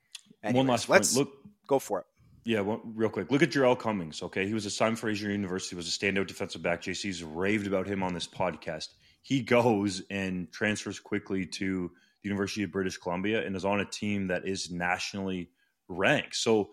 [0.43, 1.27] Anyways, One last let's point.
[1.27, 1.37] Look,
[1.67, 2.05] go for it.
[2.43, 3.29] Yeah, well, real quick.
[3.29, 4.21] Look at Jarrell Cummings.
[4.23, 6.81] Okay, he was a Simon Fraser University, was a standout defensive back.
[6.81, 8.87] JC's raved about him on this podcast.
[9.27, 11.91] He goes and transfers quickly to
[12.23, 15.49] the University of British Columbia and is on a team that is nationally
[15.89, 16.37] ranked.
[16.37, 16.69] So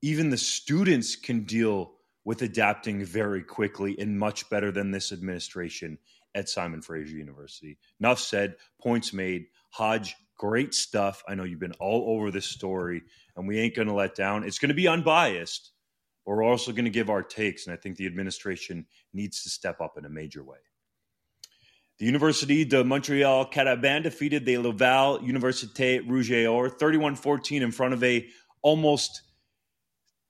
[0.00, 1.92] even the students can deal
[2.24, 5.98] with adapting very quickly and much better than this administration
[6.34, 7.76] at Simon Fraser University.
[8.00, 9.48] Enough said, points made.
[9.68, 11.22] Hodge, great stuff.
[11.28, 13.02] I know you've been all over this story,
[13.36, 14.44] and we ain't going to let down.
[14.44, 15.72] It's going to be unbiased,
[16.24, 19.50] but we're also going to give our takes, and I think the administration needs to
[19.50, 20.56] step up in a major way.
[22.00, 27.92] The Université de Montreal Carabin defeated the Laval Université Rouge et Or 31-14 in front
[27.92, 28.26] of a
[28.62, 29.20] almost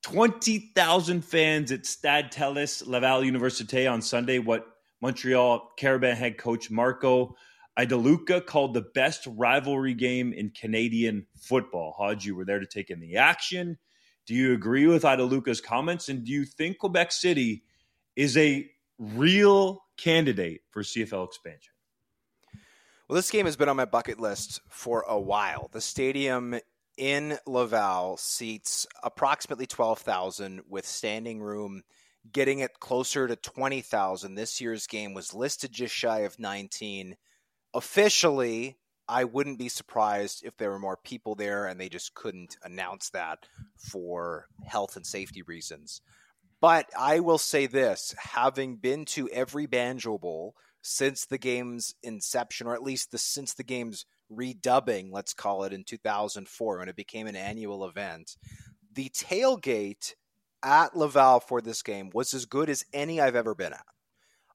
[0.02, 4.66] 20,000 fans at Stade TELUS Laval Université on Sunday, what
[5.00, 7.36] Montreal Carabin head coach Marco
[7.78, 11.94] Iadeluca called the best rivalry game in Canadian football.
[11.96, 13.78] Hodge, you were there to take in the action.
[14.26, 16.08] Do you agree with Iadeluca's comments?
[16.08, 17.62] And do you think Quebec City
[18.16, 21.72] is a real candidate for CFL expansion?
[23.08, 25.68] Well, this game has been on my bucket list for a while.
[25.72, 26.60] The stadium
[26.96, 31.82] in Laval seats approximately 12,000 with standing room
[32.32, 34.34] getting it closer to 20,000.
[34.34, 37.16] This year's game was listed just shy of 19.
[37.74, 38.76] Officially,
[39.08, 43.10] I wouldn't be surprised if there were more people there and they just couldn't announce
[43.10, 43.38] that
[43.76, 46.00] for health and safety reasons.
[46.60, 52.66] But I will say this having been to every Banjo Bowl since the game's inception,
[52.66, 56.96] or at least the, since the game's redubbing, let's call it in 2004, when it
[56.96, 58.36] became an annual event,
[58.94, 60.14] the tailgate
[60.62, 63.84] at Laval for this game was as good as any I've ever been at.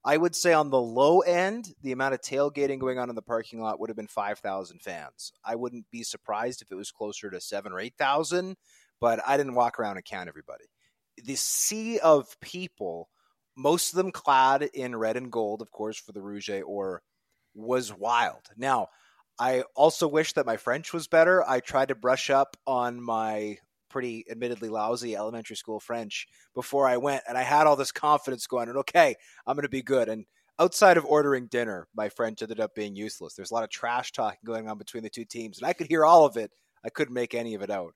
[0.04, 3.22] I would say on the low end, the amount of tailgating going on in the
[3.22, 5.32] parking lot would have been 5,000 fans.
[5.44, 8.56] I wouldn't be surprised if it was closer to seven or 8,000,
[9.00, 10.66] but I didn't walk around and count everybody.
[11.24, 13.08] The sea of people,
[13.56, 17.02] most of them clad in red and gold, of course, for the Rouge or
[17.54, 18.42] was wild.
[18.56, 18.88] Now,
[19.38, 21.46] I also wish that my French was better.
[21.48, 26.96] I tried to brush up on my pretty admittedly lousy elementary school French before I
[26.96, 29.14] went, and I had all this confidence going, and okay,
[29.46, 30.08] I'm going to be good.
[30.08, 30.26] And
[30.58, 33.34] outside of ordering dinner, my French ended up being useless.
[33.34, 35.86] There's a lot of trash talking going on between the two teams, and I could
[35.86, 36.50] hear all of it.
[36.84, 37.94] I couldn't make any of it out.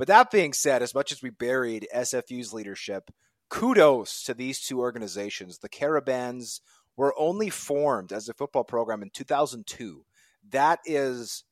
[0.00, 3.10] But that being said, as much as we buried SFU's leadership,
[3.50, 5.58] kudos to these two organizations.
[5.58, 6.62] The Carabins
[6.96, 10.06] were only formed as a football program in 2002.
[10.52, 11.44] That is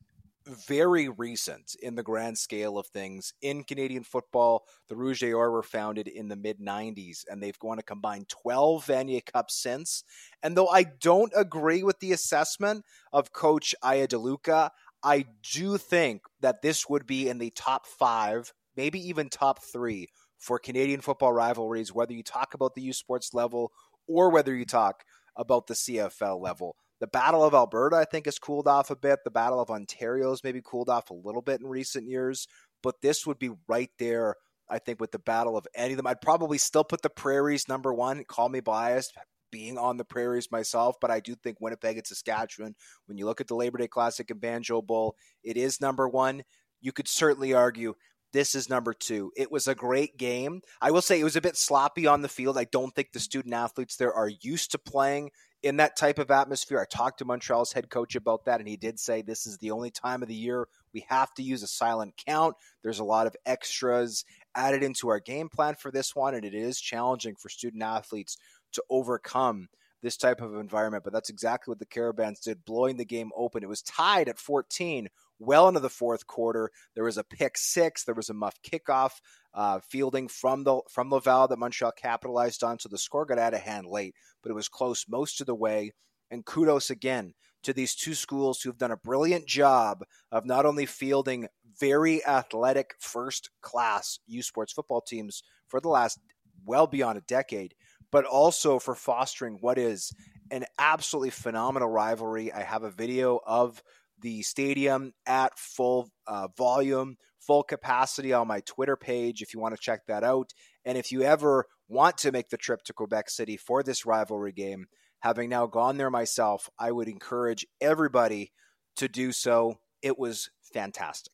[0.47, 4.65] very recent in the grand scale of things in Canadian football.
[4.87, 8.25] The Rouge et Or were founded in the mid 90s, and they've gone to combine
[8.27, 10.03] 12 Vanier Cups since.
[10.41, 12.83] And though I don't agree with the assessment
[13.13, 14.71] of Coach Iadeluca,
[15.03, 20.07] I do think that this would be in the top five, maybe even top three
[20.37, 23.71] for Canadian football rivalries, whether you talk about the U Sports level
[24.07, 25.03] or whether you talk
[25.35, 26.75] about the CFL level.
[26.99, 29.19] The Battle of Alberta, I think, has cooled off a bit.
[29.23, 32.47] The Battle of Ontario has maybe cooled off a little bit in recent years.
[32.81, 34.35] but this would be right there.
[34.69, 37.67] I think with the battle of any of them, I'd probably still put the Prairies
[37.67, 38.23] number one.
[38.25, 39.13] Call me biased,
[39.51, 43.41] being on the prairies myself, but I do think Winnipeg and Saskatchewan, when you look
[43.41, 46.43] at the Labor Day Classic and Banjo Bowl, it is number one.
[46.81, 47.95] You could certainly argue
[48.31, 49.31] this is number two.
[49.35, 50.61] It was a great game.
[50.81, 52.57] I will say it was a bit sloppy on the field.
[52.57, 55.31] I don't think the student athletes there are used to playing
[55.63, 56.79] in that type of atmosphere.
[56.79, 59.71] I talked to Montreal's head coach about that, and he did say this is the
[59.71, 62.55] only time of the year we have to use a silent count.
[62.83, 64.23] There's a lot of extras
[64.55, 68.37] added into our game plan for this one, and it is challenging for student athletes
[68.73, 69.67] to overcome
[70.01, 71.03] this type of environment.
[71.03, 73.63] But that's exactly what the Carabins did, blowing the game open.
[73.63, 76.69] It was tied at 14 well into the fourth quarter.
[76.95, 78.03] There was a pick six.
[78.03, 79.13] There was a muff kickoff
[79.53, 82.79] uh, fielding from the from Laval that Montreal capitalized on.
[82.79, 85.55] So the score got out of hand late, but it was close most of the
[85.55, 85.91] way.
[86.31, 90.85] And kudos again to these two schools who've done a brilliant job of not only
[90.85, 91.47] fielding
[91.79, 96.19] very athletic first class U Sports football teams for the last
[96.65, 97.73] well beyond a decade,
[98.11, 100.11] but also for fostering what is
[100.51, 102.51] an absolutely phenomenal rivalry.
[102.51, 103.81] I have a video of
[104.21, 109.75] the stadium at full uh, volume, full capacity on my Twitter page if you want
[109.75, 110.51] to check that out.
[110.85, 114.51] And if you ever want to make the trip to Quebec City for this rivalry
[114.51, 114.87] game,
[115.19, 118.51] having now gone there myself, I would encourage everybody
[118.97, 119.75] to do so.
[120.01, 121.33] It was fantastic.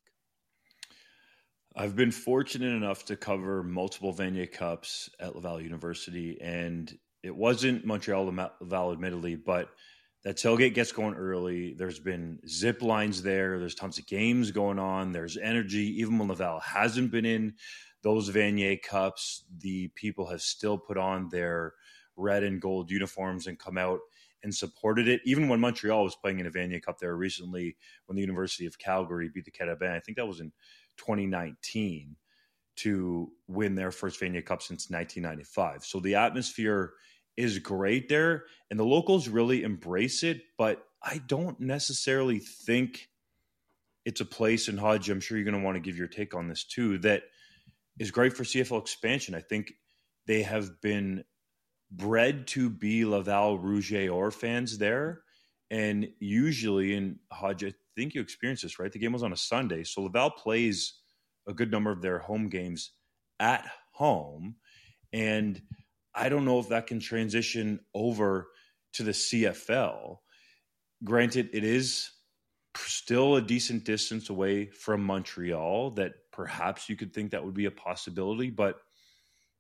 [1.78, 7.86] I've been fortunate enough to cover multiple Vanier Cups at Laval University, and it wasn't
[7.86, 9.72] Montreal Laval, admittedly, but
[10.24, 11.74] that tailgate gets going early.
[11.74, 13.60] There's been zip lines there.
[13.60, 15.12] There's tons of games going on.
[15.12, 16.00] There's energy.
[16.00, 17.56] Even when Laval hasn't been in
[18.04, 21.74] those Vanier Cups, the people have still put on their
[22.16, 24.00] red and gold uniforms and come out
[24.44, 25.20] and supported it.
[25.26, 28.80] Even when Montreal was playing in a Vanier Cup there recently, when the University of
[28.80, 30.54] Calgary beat the Carabins, I think that was in
[30.98, 32.16] 2019
[32.78, 35.86] to win their first Vanier Cup since 1995.
[35.86, 36.94] So the atmosphere
[37.38, 40.42] is great there, and the locals really embrace it.
[40.58, 43.10] But I don't necessarily think
[44.06, 45.10] it's a place in Hodge.
[45.10, 46.98] I'm sure you're going to want to give your take on this too.
[47.00, 47.24] That
[48.00, 49.36] is great for CFL expansion.
[49.36, 49.74] I think
[50.28, 51.24] they have been
[51.92, 55.22] bred to be Laval Rouge or fans there.
[55.72, 58.92] And usually in Hodge, think you experienced this, right?
[58.92, 59.84] The game was on a Sunday.
[59.84, 60.94] So Laval plays
[61.48, 62.92] a good number of their home games
[63.40, 64.56] at home.
[65.14, 65.62] And
[66.14, 68.48] I don't know if that can transition over
[68.94, 70.18] to the CFL.
[71.04, 72.12] Granted, it is
[72.78, 77.66] still a decent distance away from Montreal, that perhaps you could think that would be
[77.66, 78.80] a possibility, but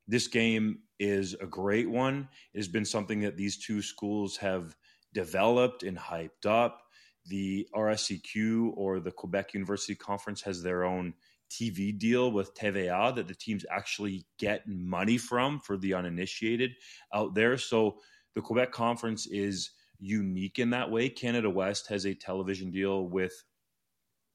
[0.08, 2.28] this game is a great one.
[2.54, 4.76] It has been something that these two schools have
[5.13, 6.82] developed and hyped up.
[7.27, 11.13] The RSEQ or the Quebec University Conference has their own
[11.49, 16.71] TV deal with TVA that the teams actually get money from for the uninitiated
[17.13, 17.57] out there.
[17.57, 17.97] So
[18.33, 21.09] the Quebec Conference is unique in that way.
[21.09, 23.43] Canada West has a television deal with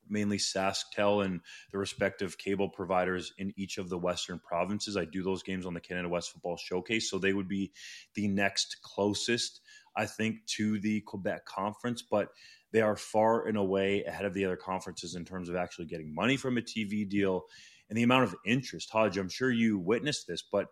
[0.09, 4.97] mainly SaskTel and the respective cable providers in each of the Western provinces.
[4.97, 7.09] I do those games on the Canada West Football Showcase.
[7.09, 7.73] So they would be
[8.15, 9.61] the next closest,
[9.97, 12.03] I think, to the Quebec Conference.
[12.03, 12.29] But
[12.73, 16.15] they are far and away ahead of the other conferences in terms of actually getting
[16.15, 17.43] money from a TV deal
[17.89, 18.91] and the amount of interest.
[18.91, 20.69] Hodge, I'm sure you witnessed this, but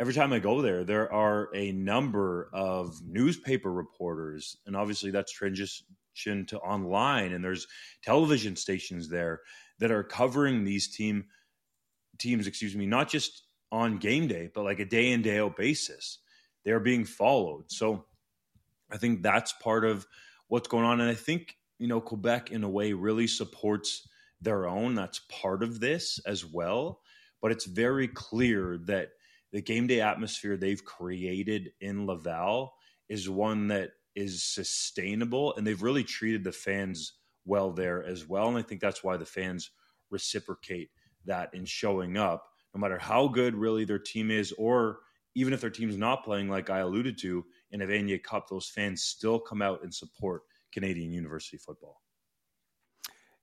[0.00, 5.32] every time I go there, there are a number of newspaper reporters, and obviously that's
[5.32, 5.86] transition
[6.46, 7.66] to online, and there's
[8.02, 9.40] television stations there
[9.78, 11.24] that are covering these team
[12.18, 15.56] teams, excuse me, not just on game day, but like a day in day out
[15.56, 16.18] basis.
[16.64, 17.70] They are being followed.
[17.70, 18.06] So
[18.90, 20.06] I think that's part of
[20.48, 21.00] what's going on.
[21.00, 24.08] And I think, you know, Quebec in a way really supports
[24.40, 24.94] their own.
[24.94, 27.00] That's part of this as well.
[27.40, 29.10] But it's very clear that
[29.52, 32.74] the game day atmosphere they've created in Laval
[33.08, 38.48] is one that is sustainable and they've really treated the fans well there as well.
[38.48, 39.70] And I think that's why the fans
[40.10, 40.90] reciprocate
[41.24, 44.98] that in showing up, no matter how good really their team is, or
[45.34, 48.68] even if their team's not playing, like I alluded to, in a Vanier Cup, those
[48.68, 50.42] fans still come out and support
[50.72, 52.00] Canadian university football.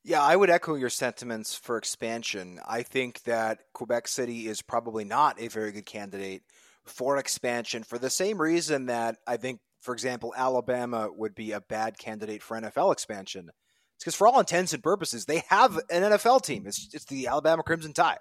[0.04, 2.60] Yeah, I would echo your sentiments for expansion.
[2.68, 6.44] I think that Quebec City is probably not a very good candidate
[6.86, 11.62] for expansion for the same reason that I think, for example, Alabama would be a
[11.62, 13.50] bad candidate for NFL expansion.
[13.96, 16.68] It's because, for all intents and purposes, they have an NFL team.
[16.68, 18.20] It's, it's the Alabama Crimson Tide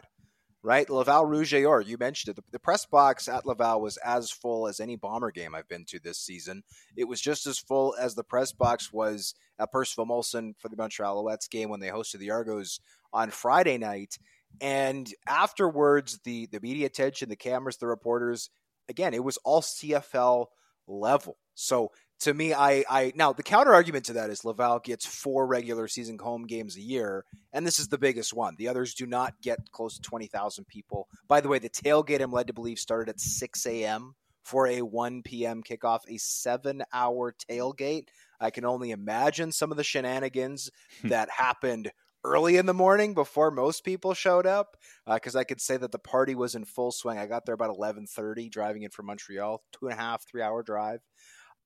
[0.65, 0.89] right?
[0.89, 2.37] Laval Rouge or you mentioned it.
[2.37, 5.85] The, the, press box at Laval was as full as any Bomber game I've been
[5.85, 6.65] to this season.
[6.97, 10.77] It was just as full as the press box was at Percival Molson for the
[10.77, 12.81] Montreal Alouettes game when they hosted the Argos
[13.13, 14.19] on Friday night.
[14.61, 18.49] And afterwards, the the media attention, the cameras, the reporters,
[18.89, 20.47] again, it was all CFL
[20.87, 21.37] level.
[21.55, 21.91] So
[22.21, 25.89] to me, I, I now the counter argument to that is Laval gets four regular
[25.89, 28.55] season home games a year, and this is the biggest one.
[28.57, 31.09] The others do not get close to twenty thousand people.
[31.29, 34.15] By the way, the tailgate I'm led to believe started at six a.m.
[34.43, 35.63] for a one p.m.
[35.63, 38.09] kickoff, a seven-hour tailgate.
[38.41, 40.71] I can only imagine some of the shenanigans
[41.03, 41.09] hmm.
[41.09, 41.91] that happened
[42.25, 45.93] early in the morning before most people showed up because uh, I could say that
[45.93, 47.19] the party was in full swing.
[47.19, 50.43] I got there about eleven thirty, driving in from Montreal, two and a half, three
[50.43, 51.01] hour drive.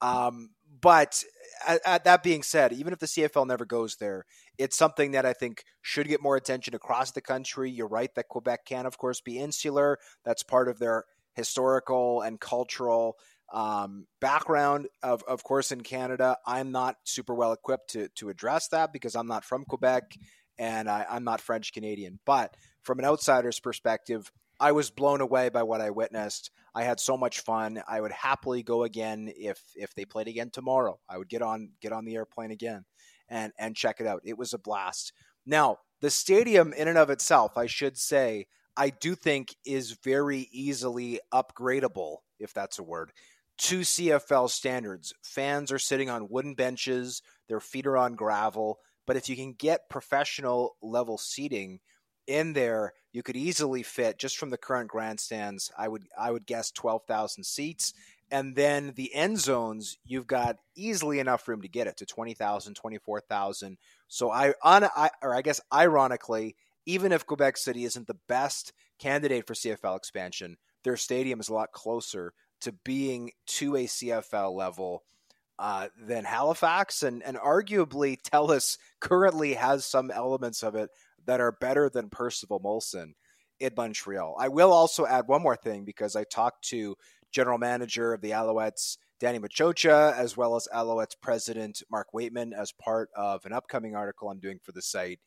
[0.00, 1.22] Um, but
[1.66, 4.24] at, at that being said, even if the CFL never goes there,
[4.58, 7.70] it's something that I think should get more attention across the country.
[7.70, 9.98] You're right that Quebec can, of course, be insular.
[10.24, 13.16] That's part of their historical and cultural
[13.52, 14.88] um, background.
[15.02, 19.14] Of of course, in Canada, I'm not super well equipped to to address that because
[19.14, 20.16] I'm not from Quebec
[20.58, 22.18] and I, I'm not French Canadian.
[22.26, 24.30] But from an outsider's perspective,
[24.60, 26.50] I was blown away by what I witnessed.
[26.74, 27.82] I had so much fun.
[27.88, 30.98] I would happily go again if if they played again tomorrow.
[31.08, 32.84] I would get on get on the airplane again
[33.28, 34.22] and and check it out.
[34.24, 35.12] It was a blast.
[35.46, 38.46] Now, the stadium in and of itself, I should say,
[38.76, 43.12] I do think is very easily upgradable, if that's a word,
[43.58, 45.12] to CFL standards.
[45.22, 49.54] Fans are sitting on wooden benches, their feet are on gravel, but if you can
[49.54, 51.80] get professional level seating,
[52.28, 55.72] in there, you could easily fit just from the current grandstands.
[55.76, 57.94] I would I would guess twelve thousand seats,
[58.30, 62.74] and then the end zones you've got easily enough room to get it to 20,000,
[62.74, 63.78] 24,000.
[64.08, 66.56] So I on I, or I guess ironically,
[66.86, 71.54] even if Quebec City isn't the best candidate for CFL expansion, their stadium is a
[71.54, 75.02] lot closer to being to a CFL level.
[75.60, 80.88] Uh, than Halifax, and and arguably Telus currently has some elements of it
[81.28, 83.12] that are better than Percival Molson
[83.60, 84.34] in Montreal.
[84.40, 86.96] I will also add one more thing because I talked to
[87.30, 92.72] general manager of the Alouettes, Danny Maciocia, as well as Alouettes president Mark Weightman as
[92.72, 95.20] part of an upcoming article I'm doing for the site.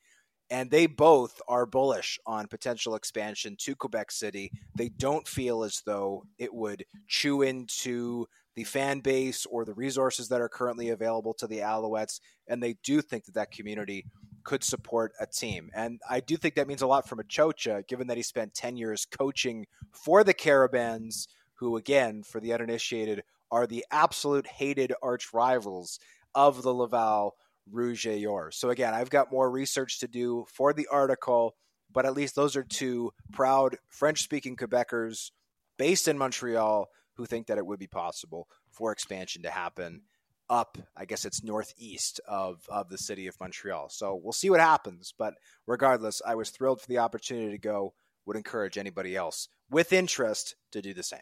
[0.49, 4.51] And they both are bullish on potential expansion to Quebec City.
[4.75, 8.25] They don't feel as though it would chew into
[8.55, 12.19] the fan base or the resources that are currently available to the Alouettes.
[12.47, 14.05] And they do think that that community
[14.43, 15.69] could support a team.
[15.73, 18.75] And I do think that means a lot for Maciocia, given that he spent 10
[18.75, 25.33] years coaching for the Carabins, who, again, for the uninitiated, are the absolute hated arch
[25.33, 25.99] rivals
[26.33, 27.35] of the Laval
[27.69, 28.51] Rouge et Or.
[28.51, 31.55] So, again, I've got more research to do for the article,
[31.91, 35.31] but at least those are two proud French speaking Quebecers
[35.77, 36.89] based in Montreal
[37.21, 40.01] who think that it would be possible for expansion to happen
[40.49, 43.89] up, I guess it's northeast of, of the city of Montreal.
[43.89, 45.13] So we'll see what happens.
[45.17, 45.35] But
[45.67, 47.93] regardless, I was thrilled for the opportunity to go.
[48.25, 51.19] Would encourage anybody else with interest to do the same.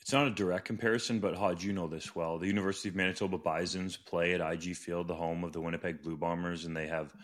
[0.00, 2.38] It's not a direct comparison, but Hodge, you know this well.
[2.38, 6.18] The University of Manitoba Bisons play at IG Field, the home of the Winnipeg Blue
[6.18, 7.14] Bombers, and they have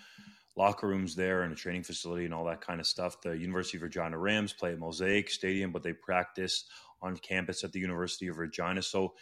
[0.56, 3.20] locker rooms there and a training facility and all that kind of stuff.
[3.20, 6.64] The University of Regina Rams play at Mosaic Stadium, but they practice
[7.02, 8.82] on campus at the University of Regina.
[8.82, 9.14] So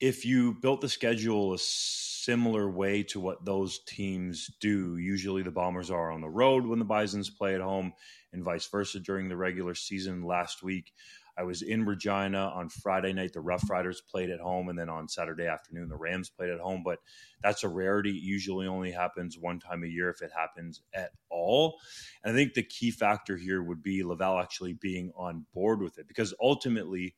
[0.00, 5.50] if you built the schedule a similar way to what those teams do, usually the
[5.50, 7.92] Bombers are on the road when the Bisons play at home,
[8.32, 10.22] and vice versa during the regular season.
[10.22, 10.92] Last week,
[11.36, 13.32] I was in Regina on Friday night.
[13.32, 16.60] The Rough Riders played at home, and then on Saturday afternoon, the Rams played at
[16.60, 16.82] home.
[16.84, 16.98] But
[17.42, 18.10] that's a rarity.
[18.10, 21.78] It usually only happens one time a year if it happens at all.
[22.22, 25.98] And I think the key factor here would be Laval actually being on board with
[25.98, 27.14] it because ultimately,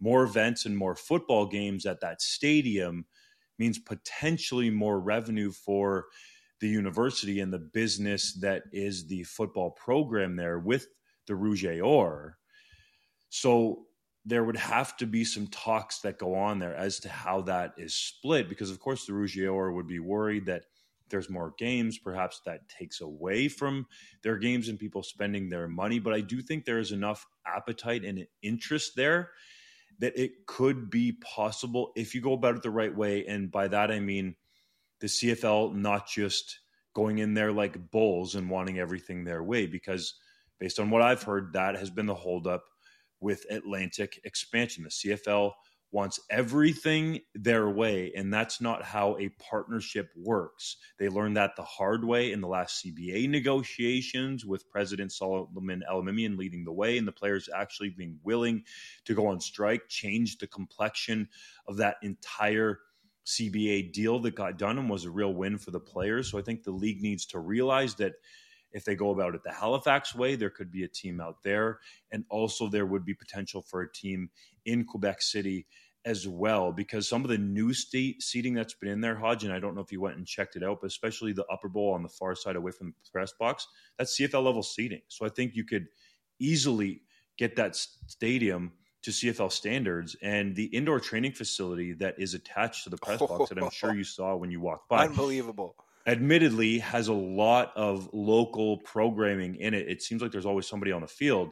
[0.00, 3.06] more events and more football games at that stadium
[3.58, 6.06] means potentially more revenue for
[6.60, 10.88] the university and the business that is the football program there with
[11.26, 12.38] the Rouge et Or.
[13.28, 13.86] So
[14.24, 17.74] there would have to be some talks that go on there as to how that
[17.78, 20.64] is split, because of course the Rouge would be worried that
[21.08, 23.86] there's more games, perhaps that takes away from
[24.24, 26.00] their games and people spending their money.
[26.00, 29.30] But I do think there is enough appetite and interest there
[30.00, 33.24] that it could be possible if you go about it the right way.
[33.26, 34.34] And by that, I mean
[35.00, 36.58] the CFL not just
[36.92, 40.14] going in there like bulls and wanting everything their way, because
[40.58, 42.64] based on what I've heard, that has been the holdup
[43.20, 44.84] with Atlantic expansion.
[44.84, 45.52] The CFL
[45.92, 50.76] wants everything their way, and that's not how a partnership works.
[50.98, 56.36] They learned that the hard way in the last CBA negotiations with President Solomon Elimimian
[56.36, 58.64] leading the way, and the players actually being willing
[59.04, 61.28] to go on strike, changed the complexion
[61.66, 62.80] of that entire
[63.26, 66.30] CBA deal that got done and was a real win for the players.
[66.30, 68.14] So I think the league needs to realize that
[68.76, 71.80] if they go about it the Halifax way, there could be a team out there.
[72.12, 74.28] And also, there would be potential for a team
[74.66, 75.66] in Quebec City
[76.04, 79.52] as well, because some of the new state seating that's been in there, Hodge, and
[79.52, 81.94] I don't know if you went and checked it out, but especially the upper bowl
[81.94, 83.66] on the far side away from the press box,
[83.98, 85.00] that's CFL level seating.
[85.08, 85.86] So I think you could
[86.38, 87.00] easily
[87.38, 88.72] get that stadium
[89.04, 93.48] to CFL standards and the indoor training facility that is attached to the press box
[93.48, 95.06] that I'm sure you saw when you walked by.
[95.06, 95.76] Unbelievable.
[96.06, 99.88] Admittedly, has a lot of local programming in it.
[99.88, 101.50] It seems like there's always somebody on the field,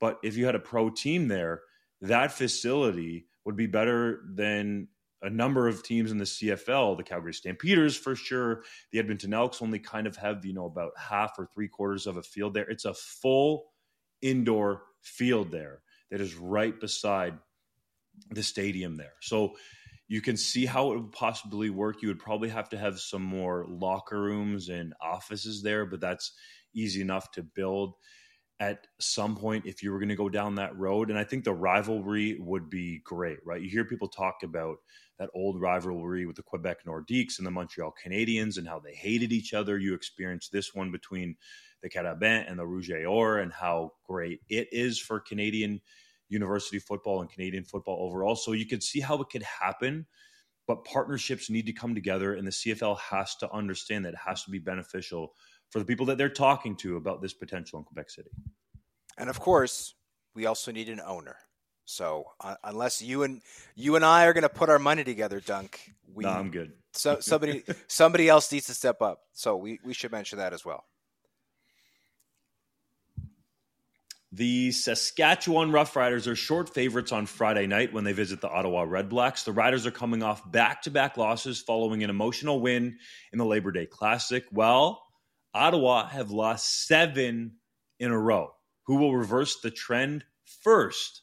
[0.00, 1.62] but if you had a pro team there,
[2.00, 4.88] that facility would be better than
[5.22, 6.96] a number of teams in the CFL.
[6.96, 8.62] The Calgary Stampeders, for sure.
[8.92, 12.16] The Edmonton Elks only kind of have you know about half or three quarters of
[12.16, 12.68] a field there.
[12.68, 13.66] It's a full
[14.22, 15.80] indoor field there
[16.10, 17.38] that is right beside
[18.30, 19.14] the stadium there.
[19.20, 19.56] So
[20.08, 22.02] you can see how it would possibly work.
[22.02, 26.32] You would probably have to have some more locker rooms and offices there, but that's
[26.74, 27.94] easy enough to build
[28.60, 31.10] at some point if you were going to go down that road.
[31.10, 33.60] And I think the rivalry would be great, right?
[33.60, 34.78] You hear people talk about
[35.18, 39.32] that old rivalry with the Quebec Nordiques and the Montreal Canadiens and how they hated
[39.32, 39.78] each other.
[39.78, 41.36] You experienced this one between
[41.82, 45.80] the Carabin and the Rouge et Or and how great it is for Canadian
[46.28, 48.36] university football and Canadian football overall.
[48.36, 50.06] So you can see how it could happen,
[50.66, 54.44] but partnerships need to come together, and the CFL has to understand that it has
[54.44, 55.34] to be beneficial
[55.70, 58.30] for the people that they're talking to about this potential in Quebec City.
[59.18, 59.94] And of course,
[60.34, 61.36] we also need an owner.
[61.84, 63.40] So uh, unless you and
[63.74, 66.72] you and I are going to put our money together, Dunk, we, no, I'm good.
[66.92, 69.20] so somebody somebody else needs to step up.
[69.32, 70.84] So we, we should mention that as well.
[74.30, 79.44] The Saskatchewan Roughriders are short favorites on Friday night when they visit the Ottawa Redblacks.
[79.44, 82.98] The Riders are coming off back to back losses following an emotional win
[83.32, 84.44] in the Labor Day Classic.
[84.52, 85.02] Well,
[85.54, 87.52] Ottawa have lost seven
[87.98, 88.50] in a row.
[88.86, 90.26] Who will reverse the trend
[90.62, 91.22] first,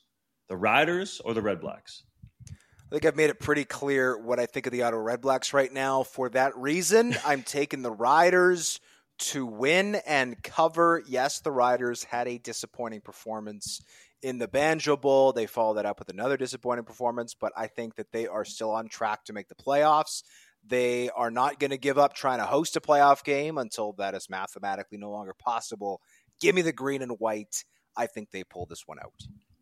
[0.50, 2.02] the Riders or the Redblacks?
[2.50, 5.72] I think I've made it pretty clear what I think of the Ottawa Redblacks right
[5.72, 6.02] now.
[6.02, 8.80] For that reason, I'm taking the Riders
[9.18, 11.02] to win and cover.
[11.08, 13.82] Yes, the Riders had a disappointing performance
[14.22, 15.34] in the Banjo Bowl.
[15.34, 18.72] They followed that up with another disappointing performance, but I think that they are still
[18.72, 20.24] on track to make the playoffs.
[20.68, 24.16] They are not going to give up trying to host a playoff game until that
[24.16, 26.02] is mathematically no longer possible.
[26.42, 27.64] Give me the green and white.
[27.96, 29.14] I think they pull this one out.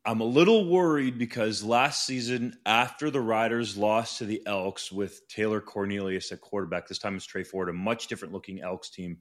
[0.05, 5.25] I'm a little worried because last season, after the Riders lost to the Elks with
[5.29, 9.19] Taylor Cornelius at quarterback, this time it's Tre Ford, a much different looking Elks team.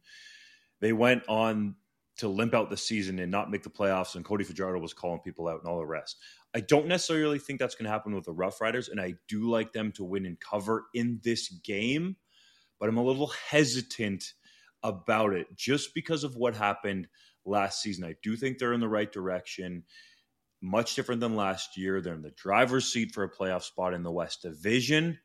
[0.81, 1.77] They went on
[2.17, 5.21] to limp out the season and not make the playoffs, and Cody Fajardo was calling
[5.21, 6.17] people out and all the rest.
[6.53, 9.49] I don't necessarily think that's going to happen with the Rough Riders, and I do
[9.49, 12.17] like them to win and cover in this game,
[12.81, 14.33] but I'm a little hesitant
[14.83, 17.07] about it just because of what happened
[17.45, 18.05] last season.
[18.05, 19.85] I do think they're in the right direction
[20.63, 22.01] much different than last year.
[22.01, 25.19] They're in the driver's seat for a playoff spot in the West Division,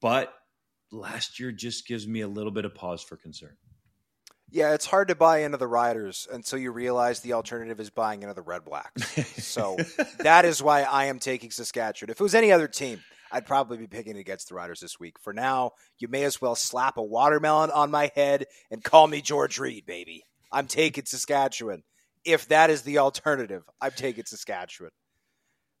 [0.00, 0.32] but
[0.90, 3.56] last year just gives me a little bit of pause for concern.
[4.48, 8.22] Yeah, it's hard to buy into the Riders until you realize the alternative is buying
[8.22, 9.44] into the Red Blacks.
[9.44, 9.76] so
[10.20, 12.10] that is why I am taking Saskatchewan.
[12.10, 13.02] If it was any other team,
[13.32, 15.18] I'd probably be picking against the Riders this week.
[15.20, 19.20] For now, you may as well slap a watermelon on my head and call me
[19.20, 20.22] George Reed, baby.
[20.52, 21.82] I'm taking Saskatchewan
[22.26, 24.90] if that is the alternative, I'm taking Saskatchewan.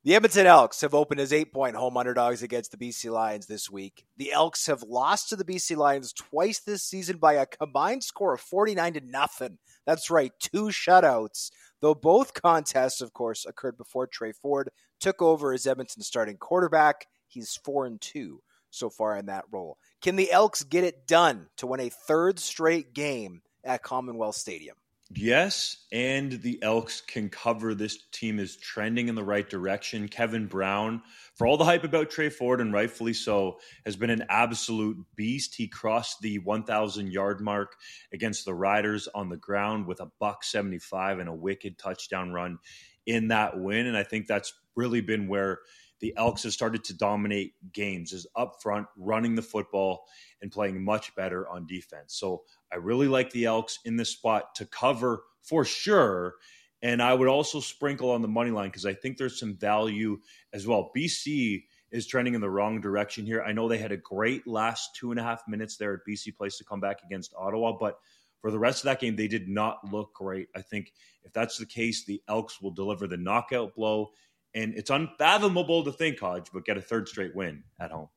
[0.04, 3.68] The Edmonton Elks have opened as eight point home underdogs against the BC Lions this
[3.68, 4.06] week.
[4.16, 8.34] The Elks have lost to the BC Lions twice this season by a combined score
[8.34, 9.58] of 49 to nothing.
[9.84, 11.50] That's right, two shutouts.
[11.80, 14.70] Though both contests, of course, occurred before Tre Ford
[15.00, 17.06] took over as Edmonton's starting quarterback.
[17.26, 18.40] He's 4 and 2
[18.70, 19.76] so far in that role.
[20.00, 24.76] Can the Elks get it done to win a third straight game at Commonwealth Stadium?
[25.14, 27.74] Yes, and the Elks can cover.
[27.74, 30.08] This team is trending in the right direction.
[30.08, 31.00] Kevin Brown,
[31.36, 35.54] for all the hype about Tre Ford, and rightfully so, has been an absolute beast.
[35.54, 37.76] He crossed the 1,000 yard mark
[38.12, 42.58] against the Riders on the ground with a buck 75 and a wicked touchdown run
[43.06, 43.86] in that win.
[43.86, 45.60] And I think that's really been where
[46.00, 50.06] the Elks have started to dominate games is up front, running the football
[50.42, 52.14] and playing much better on defense.
[52.14, 52.42] So
[52.72, 56.34] I really like the Elks in this spot to cover for sure.
[56.82, 60.18] And I would also sprinkle on the money line because I think there's some value
[60.52, 60.90] as well.
[60.96, 63.42] BC is trending in the wrong direction here.
[63.42, 66.36] I know they had a great last two and a half minutes there at BC
[66.36, 67.98] Place to come back against Ottawa, but
[68.40, 70.48] for the rest of that game, they did not look great.
[70.54, 70.92] I think
[71.24, 74.10] if that's the case, the Elks will deliver the knockout blow
[74.56, 78.08] and it's unfathomable to think, Hodge, but get a third straight win at home.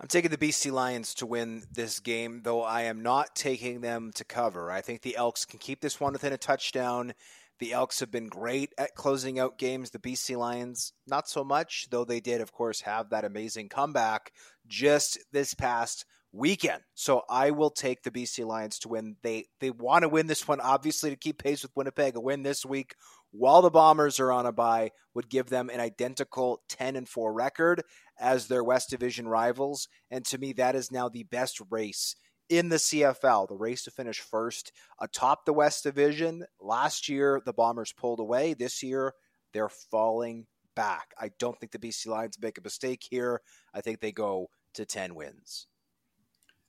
[0.00, 4.12] I'm taking the BC Lions to win this game, though I am not taking them
[4.14, 4.70] to cover.
[4.70, 7.12] I think the Elks can keep this one within a touchdown.
[7.58, 9.90] The Elks have been great at closing out games.
[9.90, 14.32] The BC Lions, not so much, though they did, of course, have that amazing comeback
[14.66, 16.82] just this past weekend.
[16.94, 19.16] So I will take the BC Lions to win.
[19.22, 22.16] They they want to win this one, obviously, to keep pace with Winnipeg.
[22.16, 22.94] A win this week
[23.32, 27.32] while the Bombers are on a bye would give them an identical 10 and 4
[27.32, 27.82] record
[28.18, 29.88] as their West Division rivals.
[30.10, 32.16] And to me, that is now the best race
[32.48, 36.44] in the CFL, the race to finish first atop the West Division.
[36.60, 38.54] Last year, the Bombers pulled away.
[38.54, 39.14] This year,
[39.52, 41.14] they're falling back.
[41.18, 43.40] I don't think the BC Lions make a mistake here.
[43.72, 45.68] I think they go to 10 wins.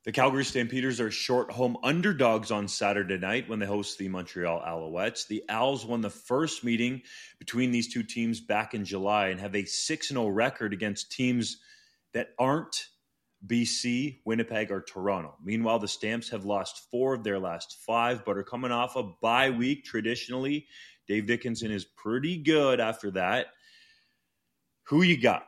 [0.04, 4.60] The Calgary Stampeders are short home underdogs on Saturday night when they host the Montreal
[4.60, 5.28] Alouettes.
[5.28, 7.04] The Owls won the first meeting
[7.38, 11.58] between these two teams back in July and have a 6 0 record against teams
[12.14, 12.88] that aren't
[13.46, 15.36] BC, Winnipeg, or Toronto.
[15.44, 19.04] Meanwhile, the Stamps have lost four of their last five, but are coming off a
[19.04, 20.66] bye week traditionally.
[21.08, 23.48] Dave Dickenson is pretty good after that.
[24.86, 25.46] Who you got?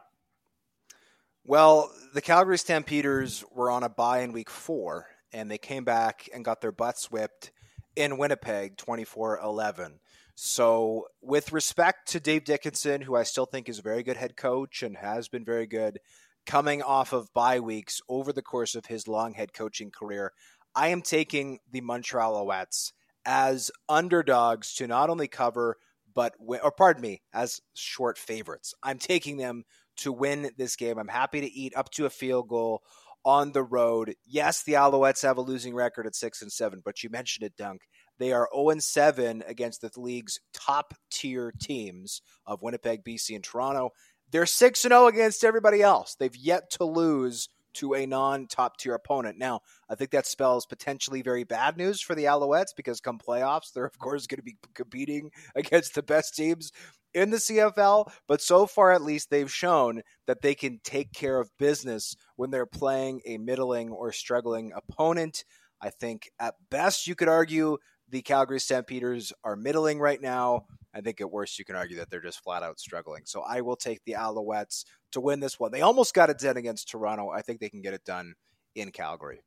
[1.46, 6.30] Well, the Calgary Stampeders were on a bye in week four, and they came back
[6.34, 7.52] and got their butts whipped
[7.98, 10.00] in Winnipeg 24 11.
[10.36, 14.38] So, with respect to Dave Dickenson, who I still think is a very good head
[14.38, 16.00] coach and has been very good,
[16.46, 20.32] coming off of bye weeks over the course of his long head coaching career,
[20.74, 22.94] I am taking the Montreal Alouettes
[23.26, 25.76] as underdogs to not only cover,
[26.16, 28.74] but win, or pardon me, as short favorites.
[28.82, 29.66] I'm taking them
[29.98, 30.98] to win this game.
[30.98, 32.82] I'm happy to eat up to a field goal
[33.26, 34.16] on the road.
[34.26, 37.56] Yes, the Alouettes have a losing record at six and seven, but you mentioned it,
[37.58, 37.82] Dunk.
[38.20, 43.90] They are 0 7 against the league's top tier teams of Winnipeg, BC, and Toronto.
[44.32, 46.16] They're 6 0 against everybody else.
[46.16, 49.38] They've yet to lose to a non top tier opponent.
[49.38, 53.74] Now, I think that spells potentially very bad news for the Alouettes because come playoffs,
[53.74, 56.72] they're, of course, going to be competing against the best teams
[57.14, 58.12] in the CFL.
[58.28, 62.52] But so far, at least, they've shown that they can take care of business when
[62.52, 65.44] they're playing a middling or struggling opponent.
[65.82, 67.78] I think at best, you could argue
[68.10, 70.66] the Calgary Stampeders are middling right now.
[70.94, 73.24] I think at worst you can argue that they're just flat out struggling.
[73.26, 75.72] So I will take the Alouettes to win this one.
[75.72, 77.30] They almost got it done against Toronto.
[77.30, 78.36] I think they can get it done
[78.76, 79.42] in Calgary.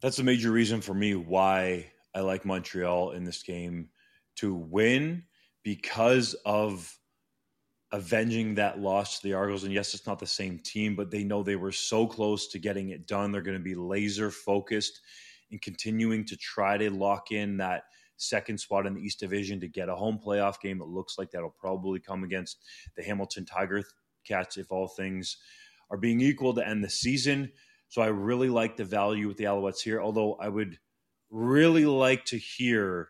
[0.00, 3.88] That's a major reason for me why I like Montreal in this game
[4.36, 5.24] to win
[5.62, 6.98] because of
[7.92, 9.64] avenging that loss to the Argos.
[9.64, 12.58] And yes, it's not the same team, but they know they were so close to
[12.58, 13.30] getting it done.
[13.30, 15.00] They're going to be laser focused
[15.50, 17.84] in continuing to try to lock in that
[18.16, 20.80] second spot in the East Division to get a home playoff game.
[20.80, 22.64] It looks like that'll probably come against
[22.96, 23.82] the Hamilton Tiger
[24.26, 25.36] Cats if all things
[25.90, 27.52] are being equal to end the season.
[27.88, 30.78] So I really like the value with the Alouettes here, although I would
[31.30, 33.08] really like to hear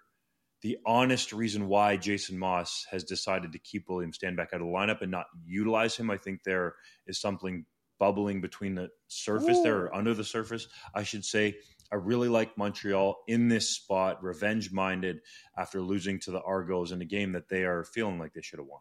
[0.62, 4.64] the honest reason why Jason Maas has decided to keep William Stanback out of the
[4.66, 6.10] lineup and not utilize him.
[6.10, 7.66] I think there is something
[7.98, 9.62] bubbling between the surface Ooh.
[9.62, 11.56] there or under the surface, I should say.
[11.92, 15.20] I really like Montreal in this spot, revenge minded
[15.58, 18.60] after losing to the Argos in a game that they are feeling like they should
[18.60, 18.80] have won.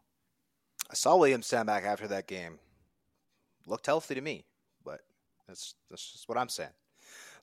[0.90, 2.60] I saw William Stanback after that game.
[3.66, 4.46] Looked healthy to me,
[4.84, 5.02] but
[5.48, 6.72] that's that's just what I'm saying.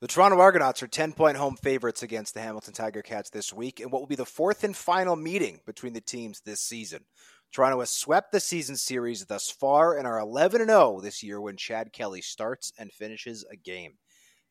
[0.01, 3.80] The Toronto Argonauts are 10 point home favorites against the Hamilton Tiger Cats this week
[3.80, 7.05] in what will be the fourth and final meeting between the teams this season.
[7.53, 11.57] Toronto has swept the season series thus far and are 11 0 this year when
[11.57, 13.94] Chad Kelly starts and finishes a game.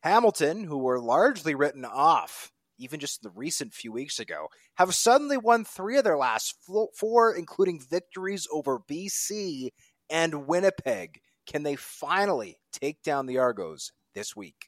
[0.01, 5.37] Hamilton, who were largely written off even just the recent few weeks ago, have suddenly
[5.37, 6.55] won three of their last
[6.93, 9.69] four, including victories over BC
[10.09, 11.21] and Winnipeg.
[11.45, 14.67] Can they finally take down the Argos this week?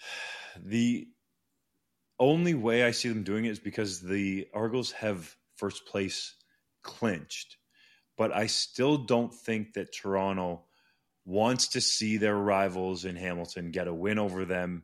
[0.62, 1.06] The
[2.18, 6.34] only way I see them doing it is because the Argos have first place
[6.82, 7.56] clinched.
[8.18, 10.64] But I still don't think that Toronto
[11.24, 14.82] wants to see their rivals in Hamilton get a win over them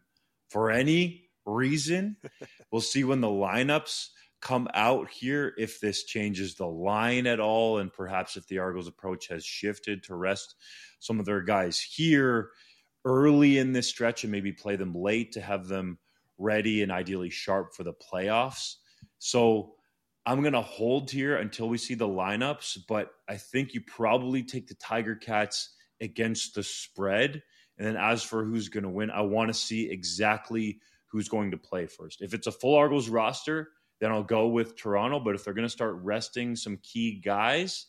[0.49, 2.17] for any reason.
[2.71, 4.09] we'll see when the lineups
[4.41, 8.87] come out here if this changes the line at all, and perhaps if the Argos
[8.87, 10.55] approach has shifted to rest
[11.01, 12.51] some of their guys here
[13.07, 15.97] early in this stretch and maybe play them late to have them
[16.37, 18.75] ready and ideally sharp for the playoffs.
[19.19, 19.75] So
[20.27, 24.43] I'm going to hold here until we see the lineups, but I think you probably
[24.43, 27.43] take the Tiger Cats against the spread.
[27.79, 31.53] And then as for who's going to win, I want to see exactly who's going
[31.53, 32.23] to play first.
[32.23, 35.21] If it's a full Argos roster, then I'll go with Toronto.
[35.21, 37.87] But if they're going to start resting some key guys,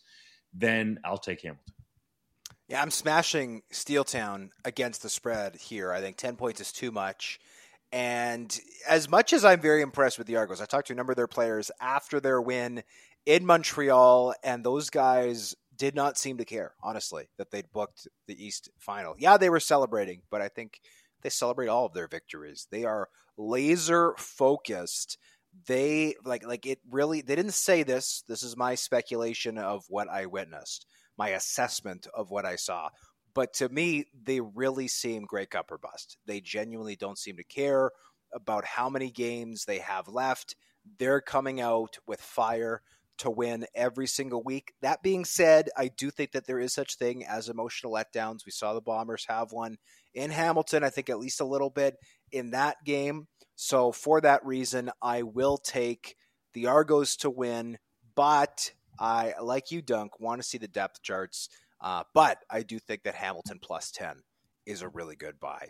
[0.54, 1.74] then I'll take Hamilton.
[2.68, 5.92] Yeah, I'm smashing Steeltown against the spread here.
[5.92, 7.40] I think 10 points is too much.
[7.94, 8.58] And
[8.90, 11.16] as much as I'm very impressed with the Argos, I talked to a number of
[11.16, 12.84] their players after their win
[13.26, 18.46] in Montreal, and those guys did not seem to care, honestly, that they'd booked the
[18.46, 19.16] East final.
[19.18, 20.82] Yeah, they were celebrating, but I think
[21.22, 22.68] they celebrate all of their victories.
[22.70, 25.18] They are laser focused.
[25.68, 28.24] They like like it really they didn't say this.
[28.28, 30.86] This is my speculation of what I witnessed,
[31.18, 32.90] my assessment of what I saw.
[33.34, 36.18] But to me, they really seem Grey Cup or bust.
[36.26, 37.92] They genuinely don't seem to care
[38.34, 40.56] about how many games they have left.
[40.98, 42.82] They're coming out with fire
[43.20, 44.74] to win every single week.
[44.82, 48.46] That being said, I do think that there is such thing as emotional letdowns.
[48.46, 49.78] We saw the Bombers have one
[50.14, 51.96] in Hamilton, I think at least a little bit
[52.32, 53.28] in that game.
[53.56, 56.16] So for that reason, I will take
[56.54, 57.78] the Argos to win,
[58.16, 61.50] but I like you Dunk want to see the depth charts.
[61.80, 64.24] Uh, but I do think that Hamilton plus 10
[64.66, 65.70] is a really good buy.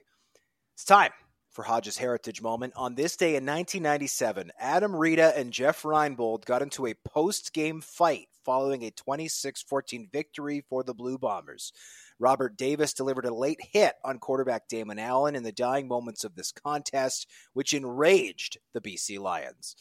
[0.74, 1.12] It's time
[1.50, 2.74] for Hodges Heritage Moment.
[2.76, 7.82] On this day in 1997, Adam Rita and Jeff Reinbold got into a post game
[7.82, 11.74] fight following a 26 14 victory for the Blue Bombers.
[12.20, 16.36] Robert Davis delivered a late hit on quarterback Damon Allen in the dying moments of
[16.36, 19.76] this contest, which enraged the BC Lions.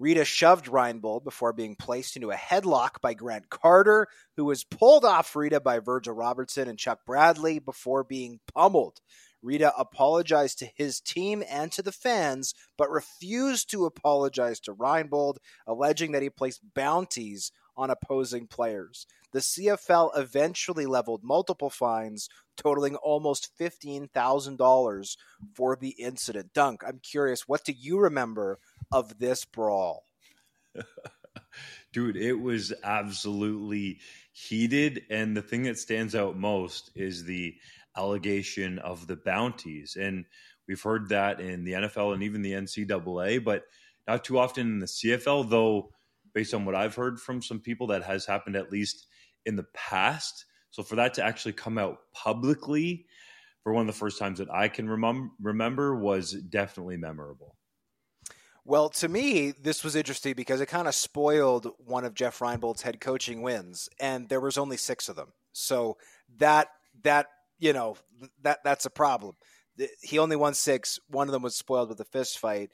[0.00, 5.04] Rita shoved Reinbold before being placed into a headlock by Grant Carter, who was pulled
[5.04, 9.02] off Rita by Virgil Robertson and Chuck Bradley before being pummeled.
[9.42, 15.36] Rita apologized to his team and to the fans, but refused to apologize to Reinbold,
[15.66, 19.06] alleging that he placed bounties on opposing players.
[19.32, 25.16] The CFL eventually leveled multiple fines, totaling almost $15,000
[25.54, 26.54] for the incident.
[26.54, 28.58] Dunk, I'm curious, what do you remember
[28.92, 30.06] of this brawl?
[31.92, 34.00] Dude, it was absolutely
[34.32, 35.02] heated.
[35.10, 37.56] And the thing that stands out most is the
[37.96, 39.96] allegation of the bounties.
[39.96, 40.24] And
[40.68, 43.64] we've heard that in the NFL and even the NCAA, but
[44.06, 45.92] not too often in the CFL, though,
[46.32, 49.06] based on what I've heard from some people, that has happened at least
[49.46, 50.44] in the past.
[50.70, 53.06] So for that to actually come out publicly
[53.62, 57.56] for one of the first times that I can remem- remember was definitely memorable.
[58.64, 62.82] Well, to me, this was interesting because it kind of spoiled one of Jeff Reinbold's
[62.82, 65.32] head coaching wins, and there was only six of them.
[65.52, 65.96] So
[66.38, 66.68] that
[67.02, 67.26] that
[67.58, 67.96] you know
[68.42, 69.36] that that's a problem.
[70.02, 70.98] He only won six.
[71.08, 72.70] One of them was spoiled with a fist fight.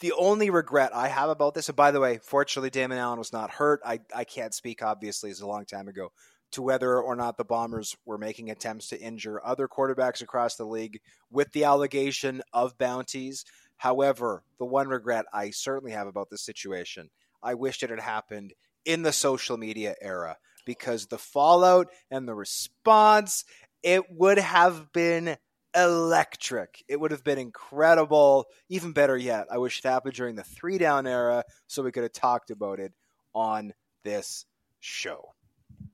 [0.00, 3.32] The only regret I have about this, and by the way, fortunately, Damon Allen was
[3.32, 3.80] not hurt.
[3.84, 6.10] I, I can't speak, obviously, it's a long time ago,
[6.52, 10.64] to whether or not the Bombers were making attempts to injure other quarterbacks across the
[10.64, 11.00] league
[11.30, 13.44] with the allegation of bounties.
[13.76, 17.10] However, the one regret I certainly have about this situation,
[17.42, 22.34] I wished it had happened in the social media era because the fallout and the
[22.34, 23.44] response
[23.82, 25.36] it would have been
[25.74, 26.84] electric.
[26.88, 28.46] It would have been incredible.
[28.68, 32.04] Even better yet, I wish it happened during the three down era so we could
[32.04, 32.92] have talked about it
[33.34, 33.72] on
[34.04, 34.44] this
[34.80, 35.31] show.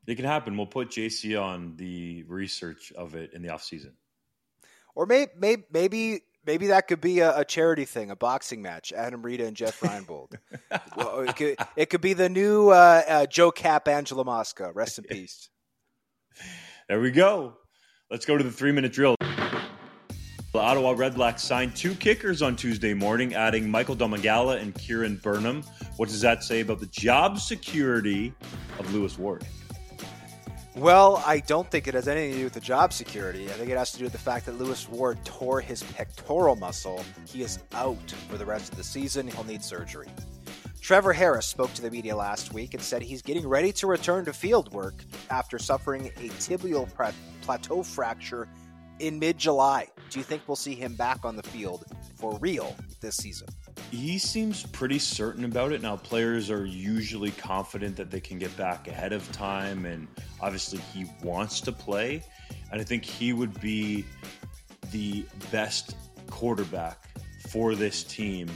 [0.09, 0.57] It can happen.
[0.57, 3.93] We'll put JC on the research of it in the off season.
[4.95, 8.91] Or maybe maybe maybe maybe that could be a, a, charity thing, a boxing match.
[8.91, 10.33] Adam Rita and Jeff Reinbold.
[10.97, 14.73] well, it, could, it could be the new uh, uh, Joe Kapp Angelo Mosca.
[14.75, 15.51] Rest in peace.
[16.89, 17.59] There we go.
[18.11, 19.15] Let's go to the three minute drill.
[19.21, 25.63] The Ottawa Redblacks signed two kickers on Tuesday morning, adding Michael Domagala and Kieran Burnham.
[25.99, 28.33] What does that say about the job security
[28.79, 29.45] of Lewis Ward?
[30.79, 33.47] Well, I don't think it has anything to do with the job security.
[33.47, 36.55] I think it has to do with the fact that Lewis Ward tore his pectoral
[36.55, 37.05] muscle.
[37.27, 39.27] He is out for the rest of the season.
[39.27, 40.07] He'll need surgery.
[40.81, 44.25] Trevor Harris spoke to the media last week and said he's getting ready to return
[44.27, 46.89] to field work after suffering a tibial
[47.43, 48.47] plateau fracture
[49.01, 49.89] in mid July.
[50.11, 53.49] Do you think we'll see him back on the field for real this season?
[53.91, 55.83] He seems pretty certain about it.
[55.83, 60.07] Now, players are usually confident that they can get back ahead of time, and
[60.41, 62.23] obviously, he wants to play.
[62.71, 64.05] And I think he would be
[64.91, 65.97] the best
[66.29, 67.05] quarterback
[67.49, 68.49] for this team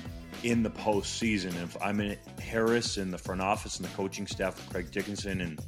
[0.42, 1.54] in the postseason.
[1.62, 5.40] If I'm in Harris and the front office and the coaching staff with Craig Dickenson
[5.40, 5.60] and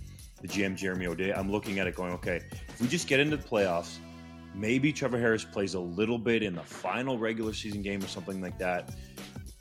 [0.42, 3.36] the GM Jeremy O'Day, I'm looking at it going, okay, if we just get into
[3.36, 3.98] the playoffs,
[4.54, 8.40] maybe Trevor Harris plays a little bit in the final regular season game or something
[8.40, 8.90] like that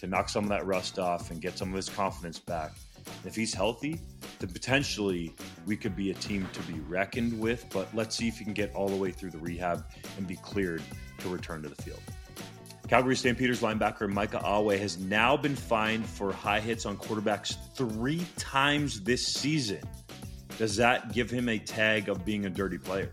[0.03, 2.73] to knock some of that rust off and get some of his confidence back.
[3.23, 4.01] If he's healthy,
[4.39, 5.33] then potentially
[5.65, 7.65] we could be a team to be reckoned with.
[7.71, 9.85] But let's see if he can get all the way through the rehab
[10.17, 10.81] and be cleared
[11.19, 12.01] to return to the field.
[12.89, 18.25] Calgary Stampeders linebacker Micah Awe has now been fined for high hits on quarterbacks three
[18.35, 19.79] times this season.
[20.57, 23.09] Does that give him a tag of being a dirty player?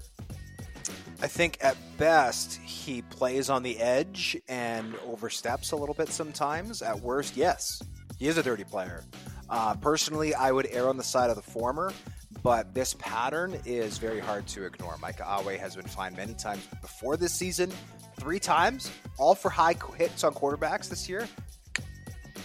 [1.22, 6.80] I think at best he plays on the edge and oversteps a little bit sometimes.
[6.80, 7.82] At worst, yes,
[8.18, 9.04] he is a dirty player.
[9.50, 11.92] Uh, personally, I would err on the side of the former,
[12.42, 14.96] but this pattern is very hard to ignore.
[14.98, 17.70] Micah Awe has been fined many times before this season,
[18.18, 21.28] three times, all for high hits on quarterbacks this year.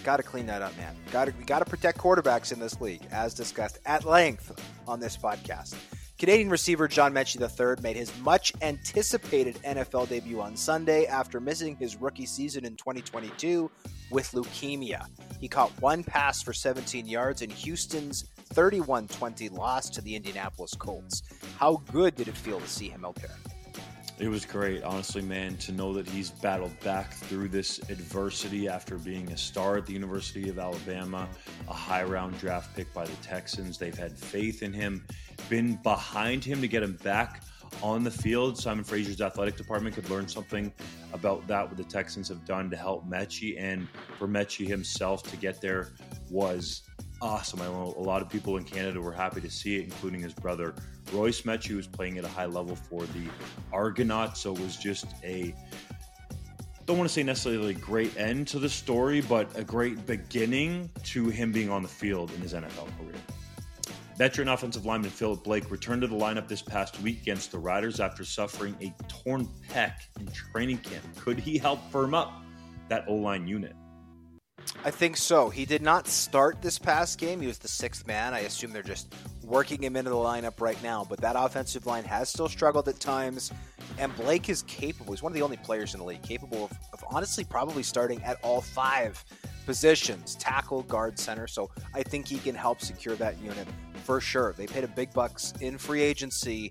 [0.04, 0.94] Got to clean that up, man.
[1.12, 4.52] Got to we got to protect quarterbacks in this league, as discussed at length
[4.86, 5.74] on this podcast.
[6.18, 11.76] Canadian receiver John Metchie III made his much anticipated NFL debut on Sunday after missing
[11.76, 13.70] his rookie season in 2022
[14.10, 15.06] with leukemia.
[15.40, 20.74] He caught one pass for 17 yards in Houston's 31 20 loss to the Indianapolis
[20.74, 21.22] Colts.
[21.58, 23.36] How good did it feel to see him out there?
[24.18, 28.96] It was great, honestly, man, to know that he's battled back through this adversity after
[28.96, 31.28] being a star at the University of Alabama,
[31.68, 33.76] a high round draft pick by the Texans.
[33.76, 35.04] They've had faith in him,
[35.48, 37.42] been behind him to get him back
[37.82, 38.58] on the field.
[38.58, 40.72] Simon Fraser's athletic department could learn something
[41.12, 43.60] about that, what the Texans have done to help Metchie.
[43.60, 45.88] And for Metchie himself to get there
[46.30, 46.82] was
[47.20, 47.60] awesome.
[47.60, 50.34] I know a lot of people in Canada were happy to see it, including his
[50.34, 50.74] brother
[51.12, 53.26] Royce Metchie, who was playing at a high level for the
[53.72, 54.40] Argonauts.
[54.40, 55.54] So it was just a
[56.86, 61.28] don't want to say necessarily great end to the story, but a great beginning to
[61.28, 63.16] him being on the field in his NFL career.
[64.16, 68.00] Veteran offensive lineman Philip Blake returned to the lineup this past week against the Riders
[68.00, 71.04] after suffering a torn pec in training camp.
[71.18, 72.32] Could he help firm up
[72.88, 73.74] that O line unit?
[74.84, 75.50] I think so.
[75.50, 77.42] He did not start this past game.
[77.42, 78.32] He was the sixth man.
[78.32, 79.14] I assume they're just
[79.44, 81.06] working him into the lineup right now.
[81.08, 83.52] But that offensive line has still struggled at times.
[83.98, 85.12] And Blake is capable.
[85.12, 88.22] He's one of the only players in the league capable of, of honestly probably starting
[88.24, 89.22] at all five
[89.66, 91.46] positions tackle, guard, center.
[91.46, 93.66] So I think he can help secure that unit
[94.04, 94.54] for sure.
[94.56, 96.70] They paid a big bucks in free agency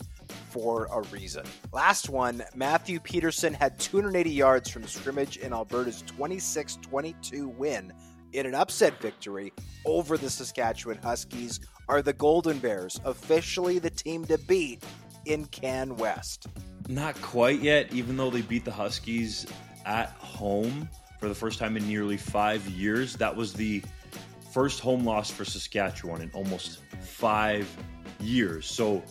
[0.49, 1.45] for a reason.
[1.71, 7.93] Last one, Matthew Peterson had 280 yards from scrimmage in Alberta's 26 22 win
[8.33, 9.53] in an upset victory
[9.85, 11.59] over the Saskatchewan Huskies.
[11.87, 14.83] Are the Golden Bears officially the team to beat
[15.25, 16.47] in Can West?
[16.87, 19.45] Not quite yet, even though they beat the Huskies
[19.85, 20.89] at home
[21.25, 23.15] for the first time in nearly five years.
[23.15, 23.81] That was the
[24.53, 27.67] first home loss for Saskatchewan in almost five
[28.19, 28.67] years.
[28.67, 29.01] So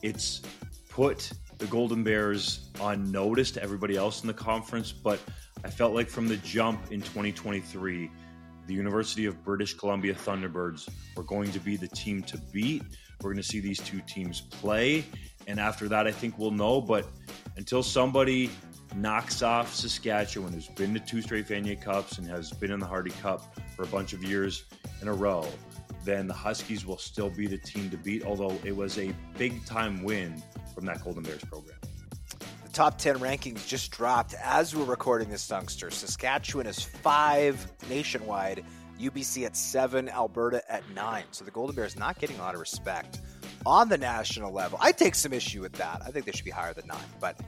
[0.00, 0.40] it's
[0.88, 5.18] put the Golden Bears on notice to everybody else in the conference, but
[5.64, 8.08] I felt like from the jump in 2023,
[8.68, 12.84] the University of British Columbia Thunderbirds were going to be the team to beat.
[13.20, 15.04] We're going to see these two teams play.
[15.48, 16.80] And after that, I think we'll know.
[16.80, 17.08] But
[17.56, 18.50] until somebody
[18.94, 22.86] knocks off Saskatchewan, who's been to two straight Vanier Cups and has been in the
[22.86, 24.64] Hardy Cup for a bunch of years
[25.02, 25.46] in a row,
[26.04, 29.64] then the Huskies will still be the team to beat, although it was a big
[29.64, 30.42] time win
[30.74, 31.78] from that Golden Bears program.
[32.64, 35.92] The top 10 rankings just dropped as we're recording this, dunkster.
[35.92, 38.64] Saskatchewan is five nationwide,
[39.00, 41.24] UBC at seven, Alberta at nine.
[41.30, 43.20] So the Golden Bears not getting a lot of respect
[43.66, 44.78] on the national level.
[44.80, 46.02] I take some issue with that.
[46.04, 46.98] I think they should be higher than nine.
[47.20, 47.40] But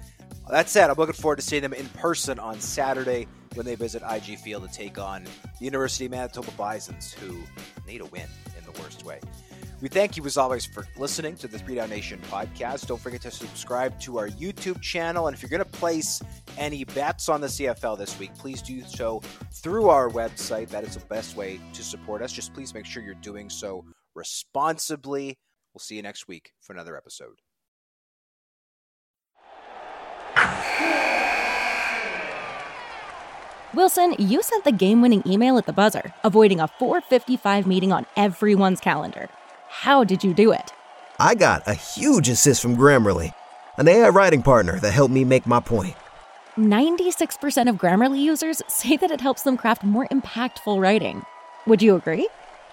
[0.51, 4.03] that said, I'm looking forward to seeing them in person on Saturday when they visit
[4.09, 7.43] IG Field to take on the University of Manitoba Bisons, who
[7.87, 9.21] need a win in the worst way.
[9.83, 12.87] We thank you as always for listening to the Three Down Nation podcast.
[12.87, 15.27] Don't forget to subscribe to our YouTube channel.
[15.27, 16.23] And if you're going to place
[16.57, 19.21] any bets on the CFL this week, please do so
[19.53, 20.69] through our website.
[20.69, 22.33] That is the best way to support us.
[22.33, 25.37] Just please make sure you're doing so responsibly.
[25.77, 27.43] We'll see you next week for another episode.
[33.75, 38.07] Wilson, you sent the game winning email at the buzzer, avoiding a 455 meeting on
[38.17, 39.29] everyone's calendar.
[39.69, 40.73] How did you do it?
[41.21, 43.35] I got a huge assist from Grammarly,
[43.77, 45.95] an AI writing partner that helped me make my point.
[46.57, 51.27] 96% of Grammarly users say that it helps them craft more impactful writing.
[51.67, 52.31] Would you agree?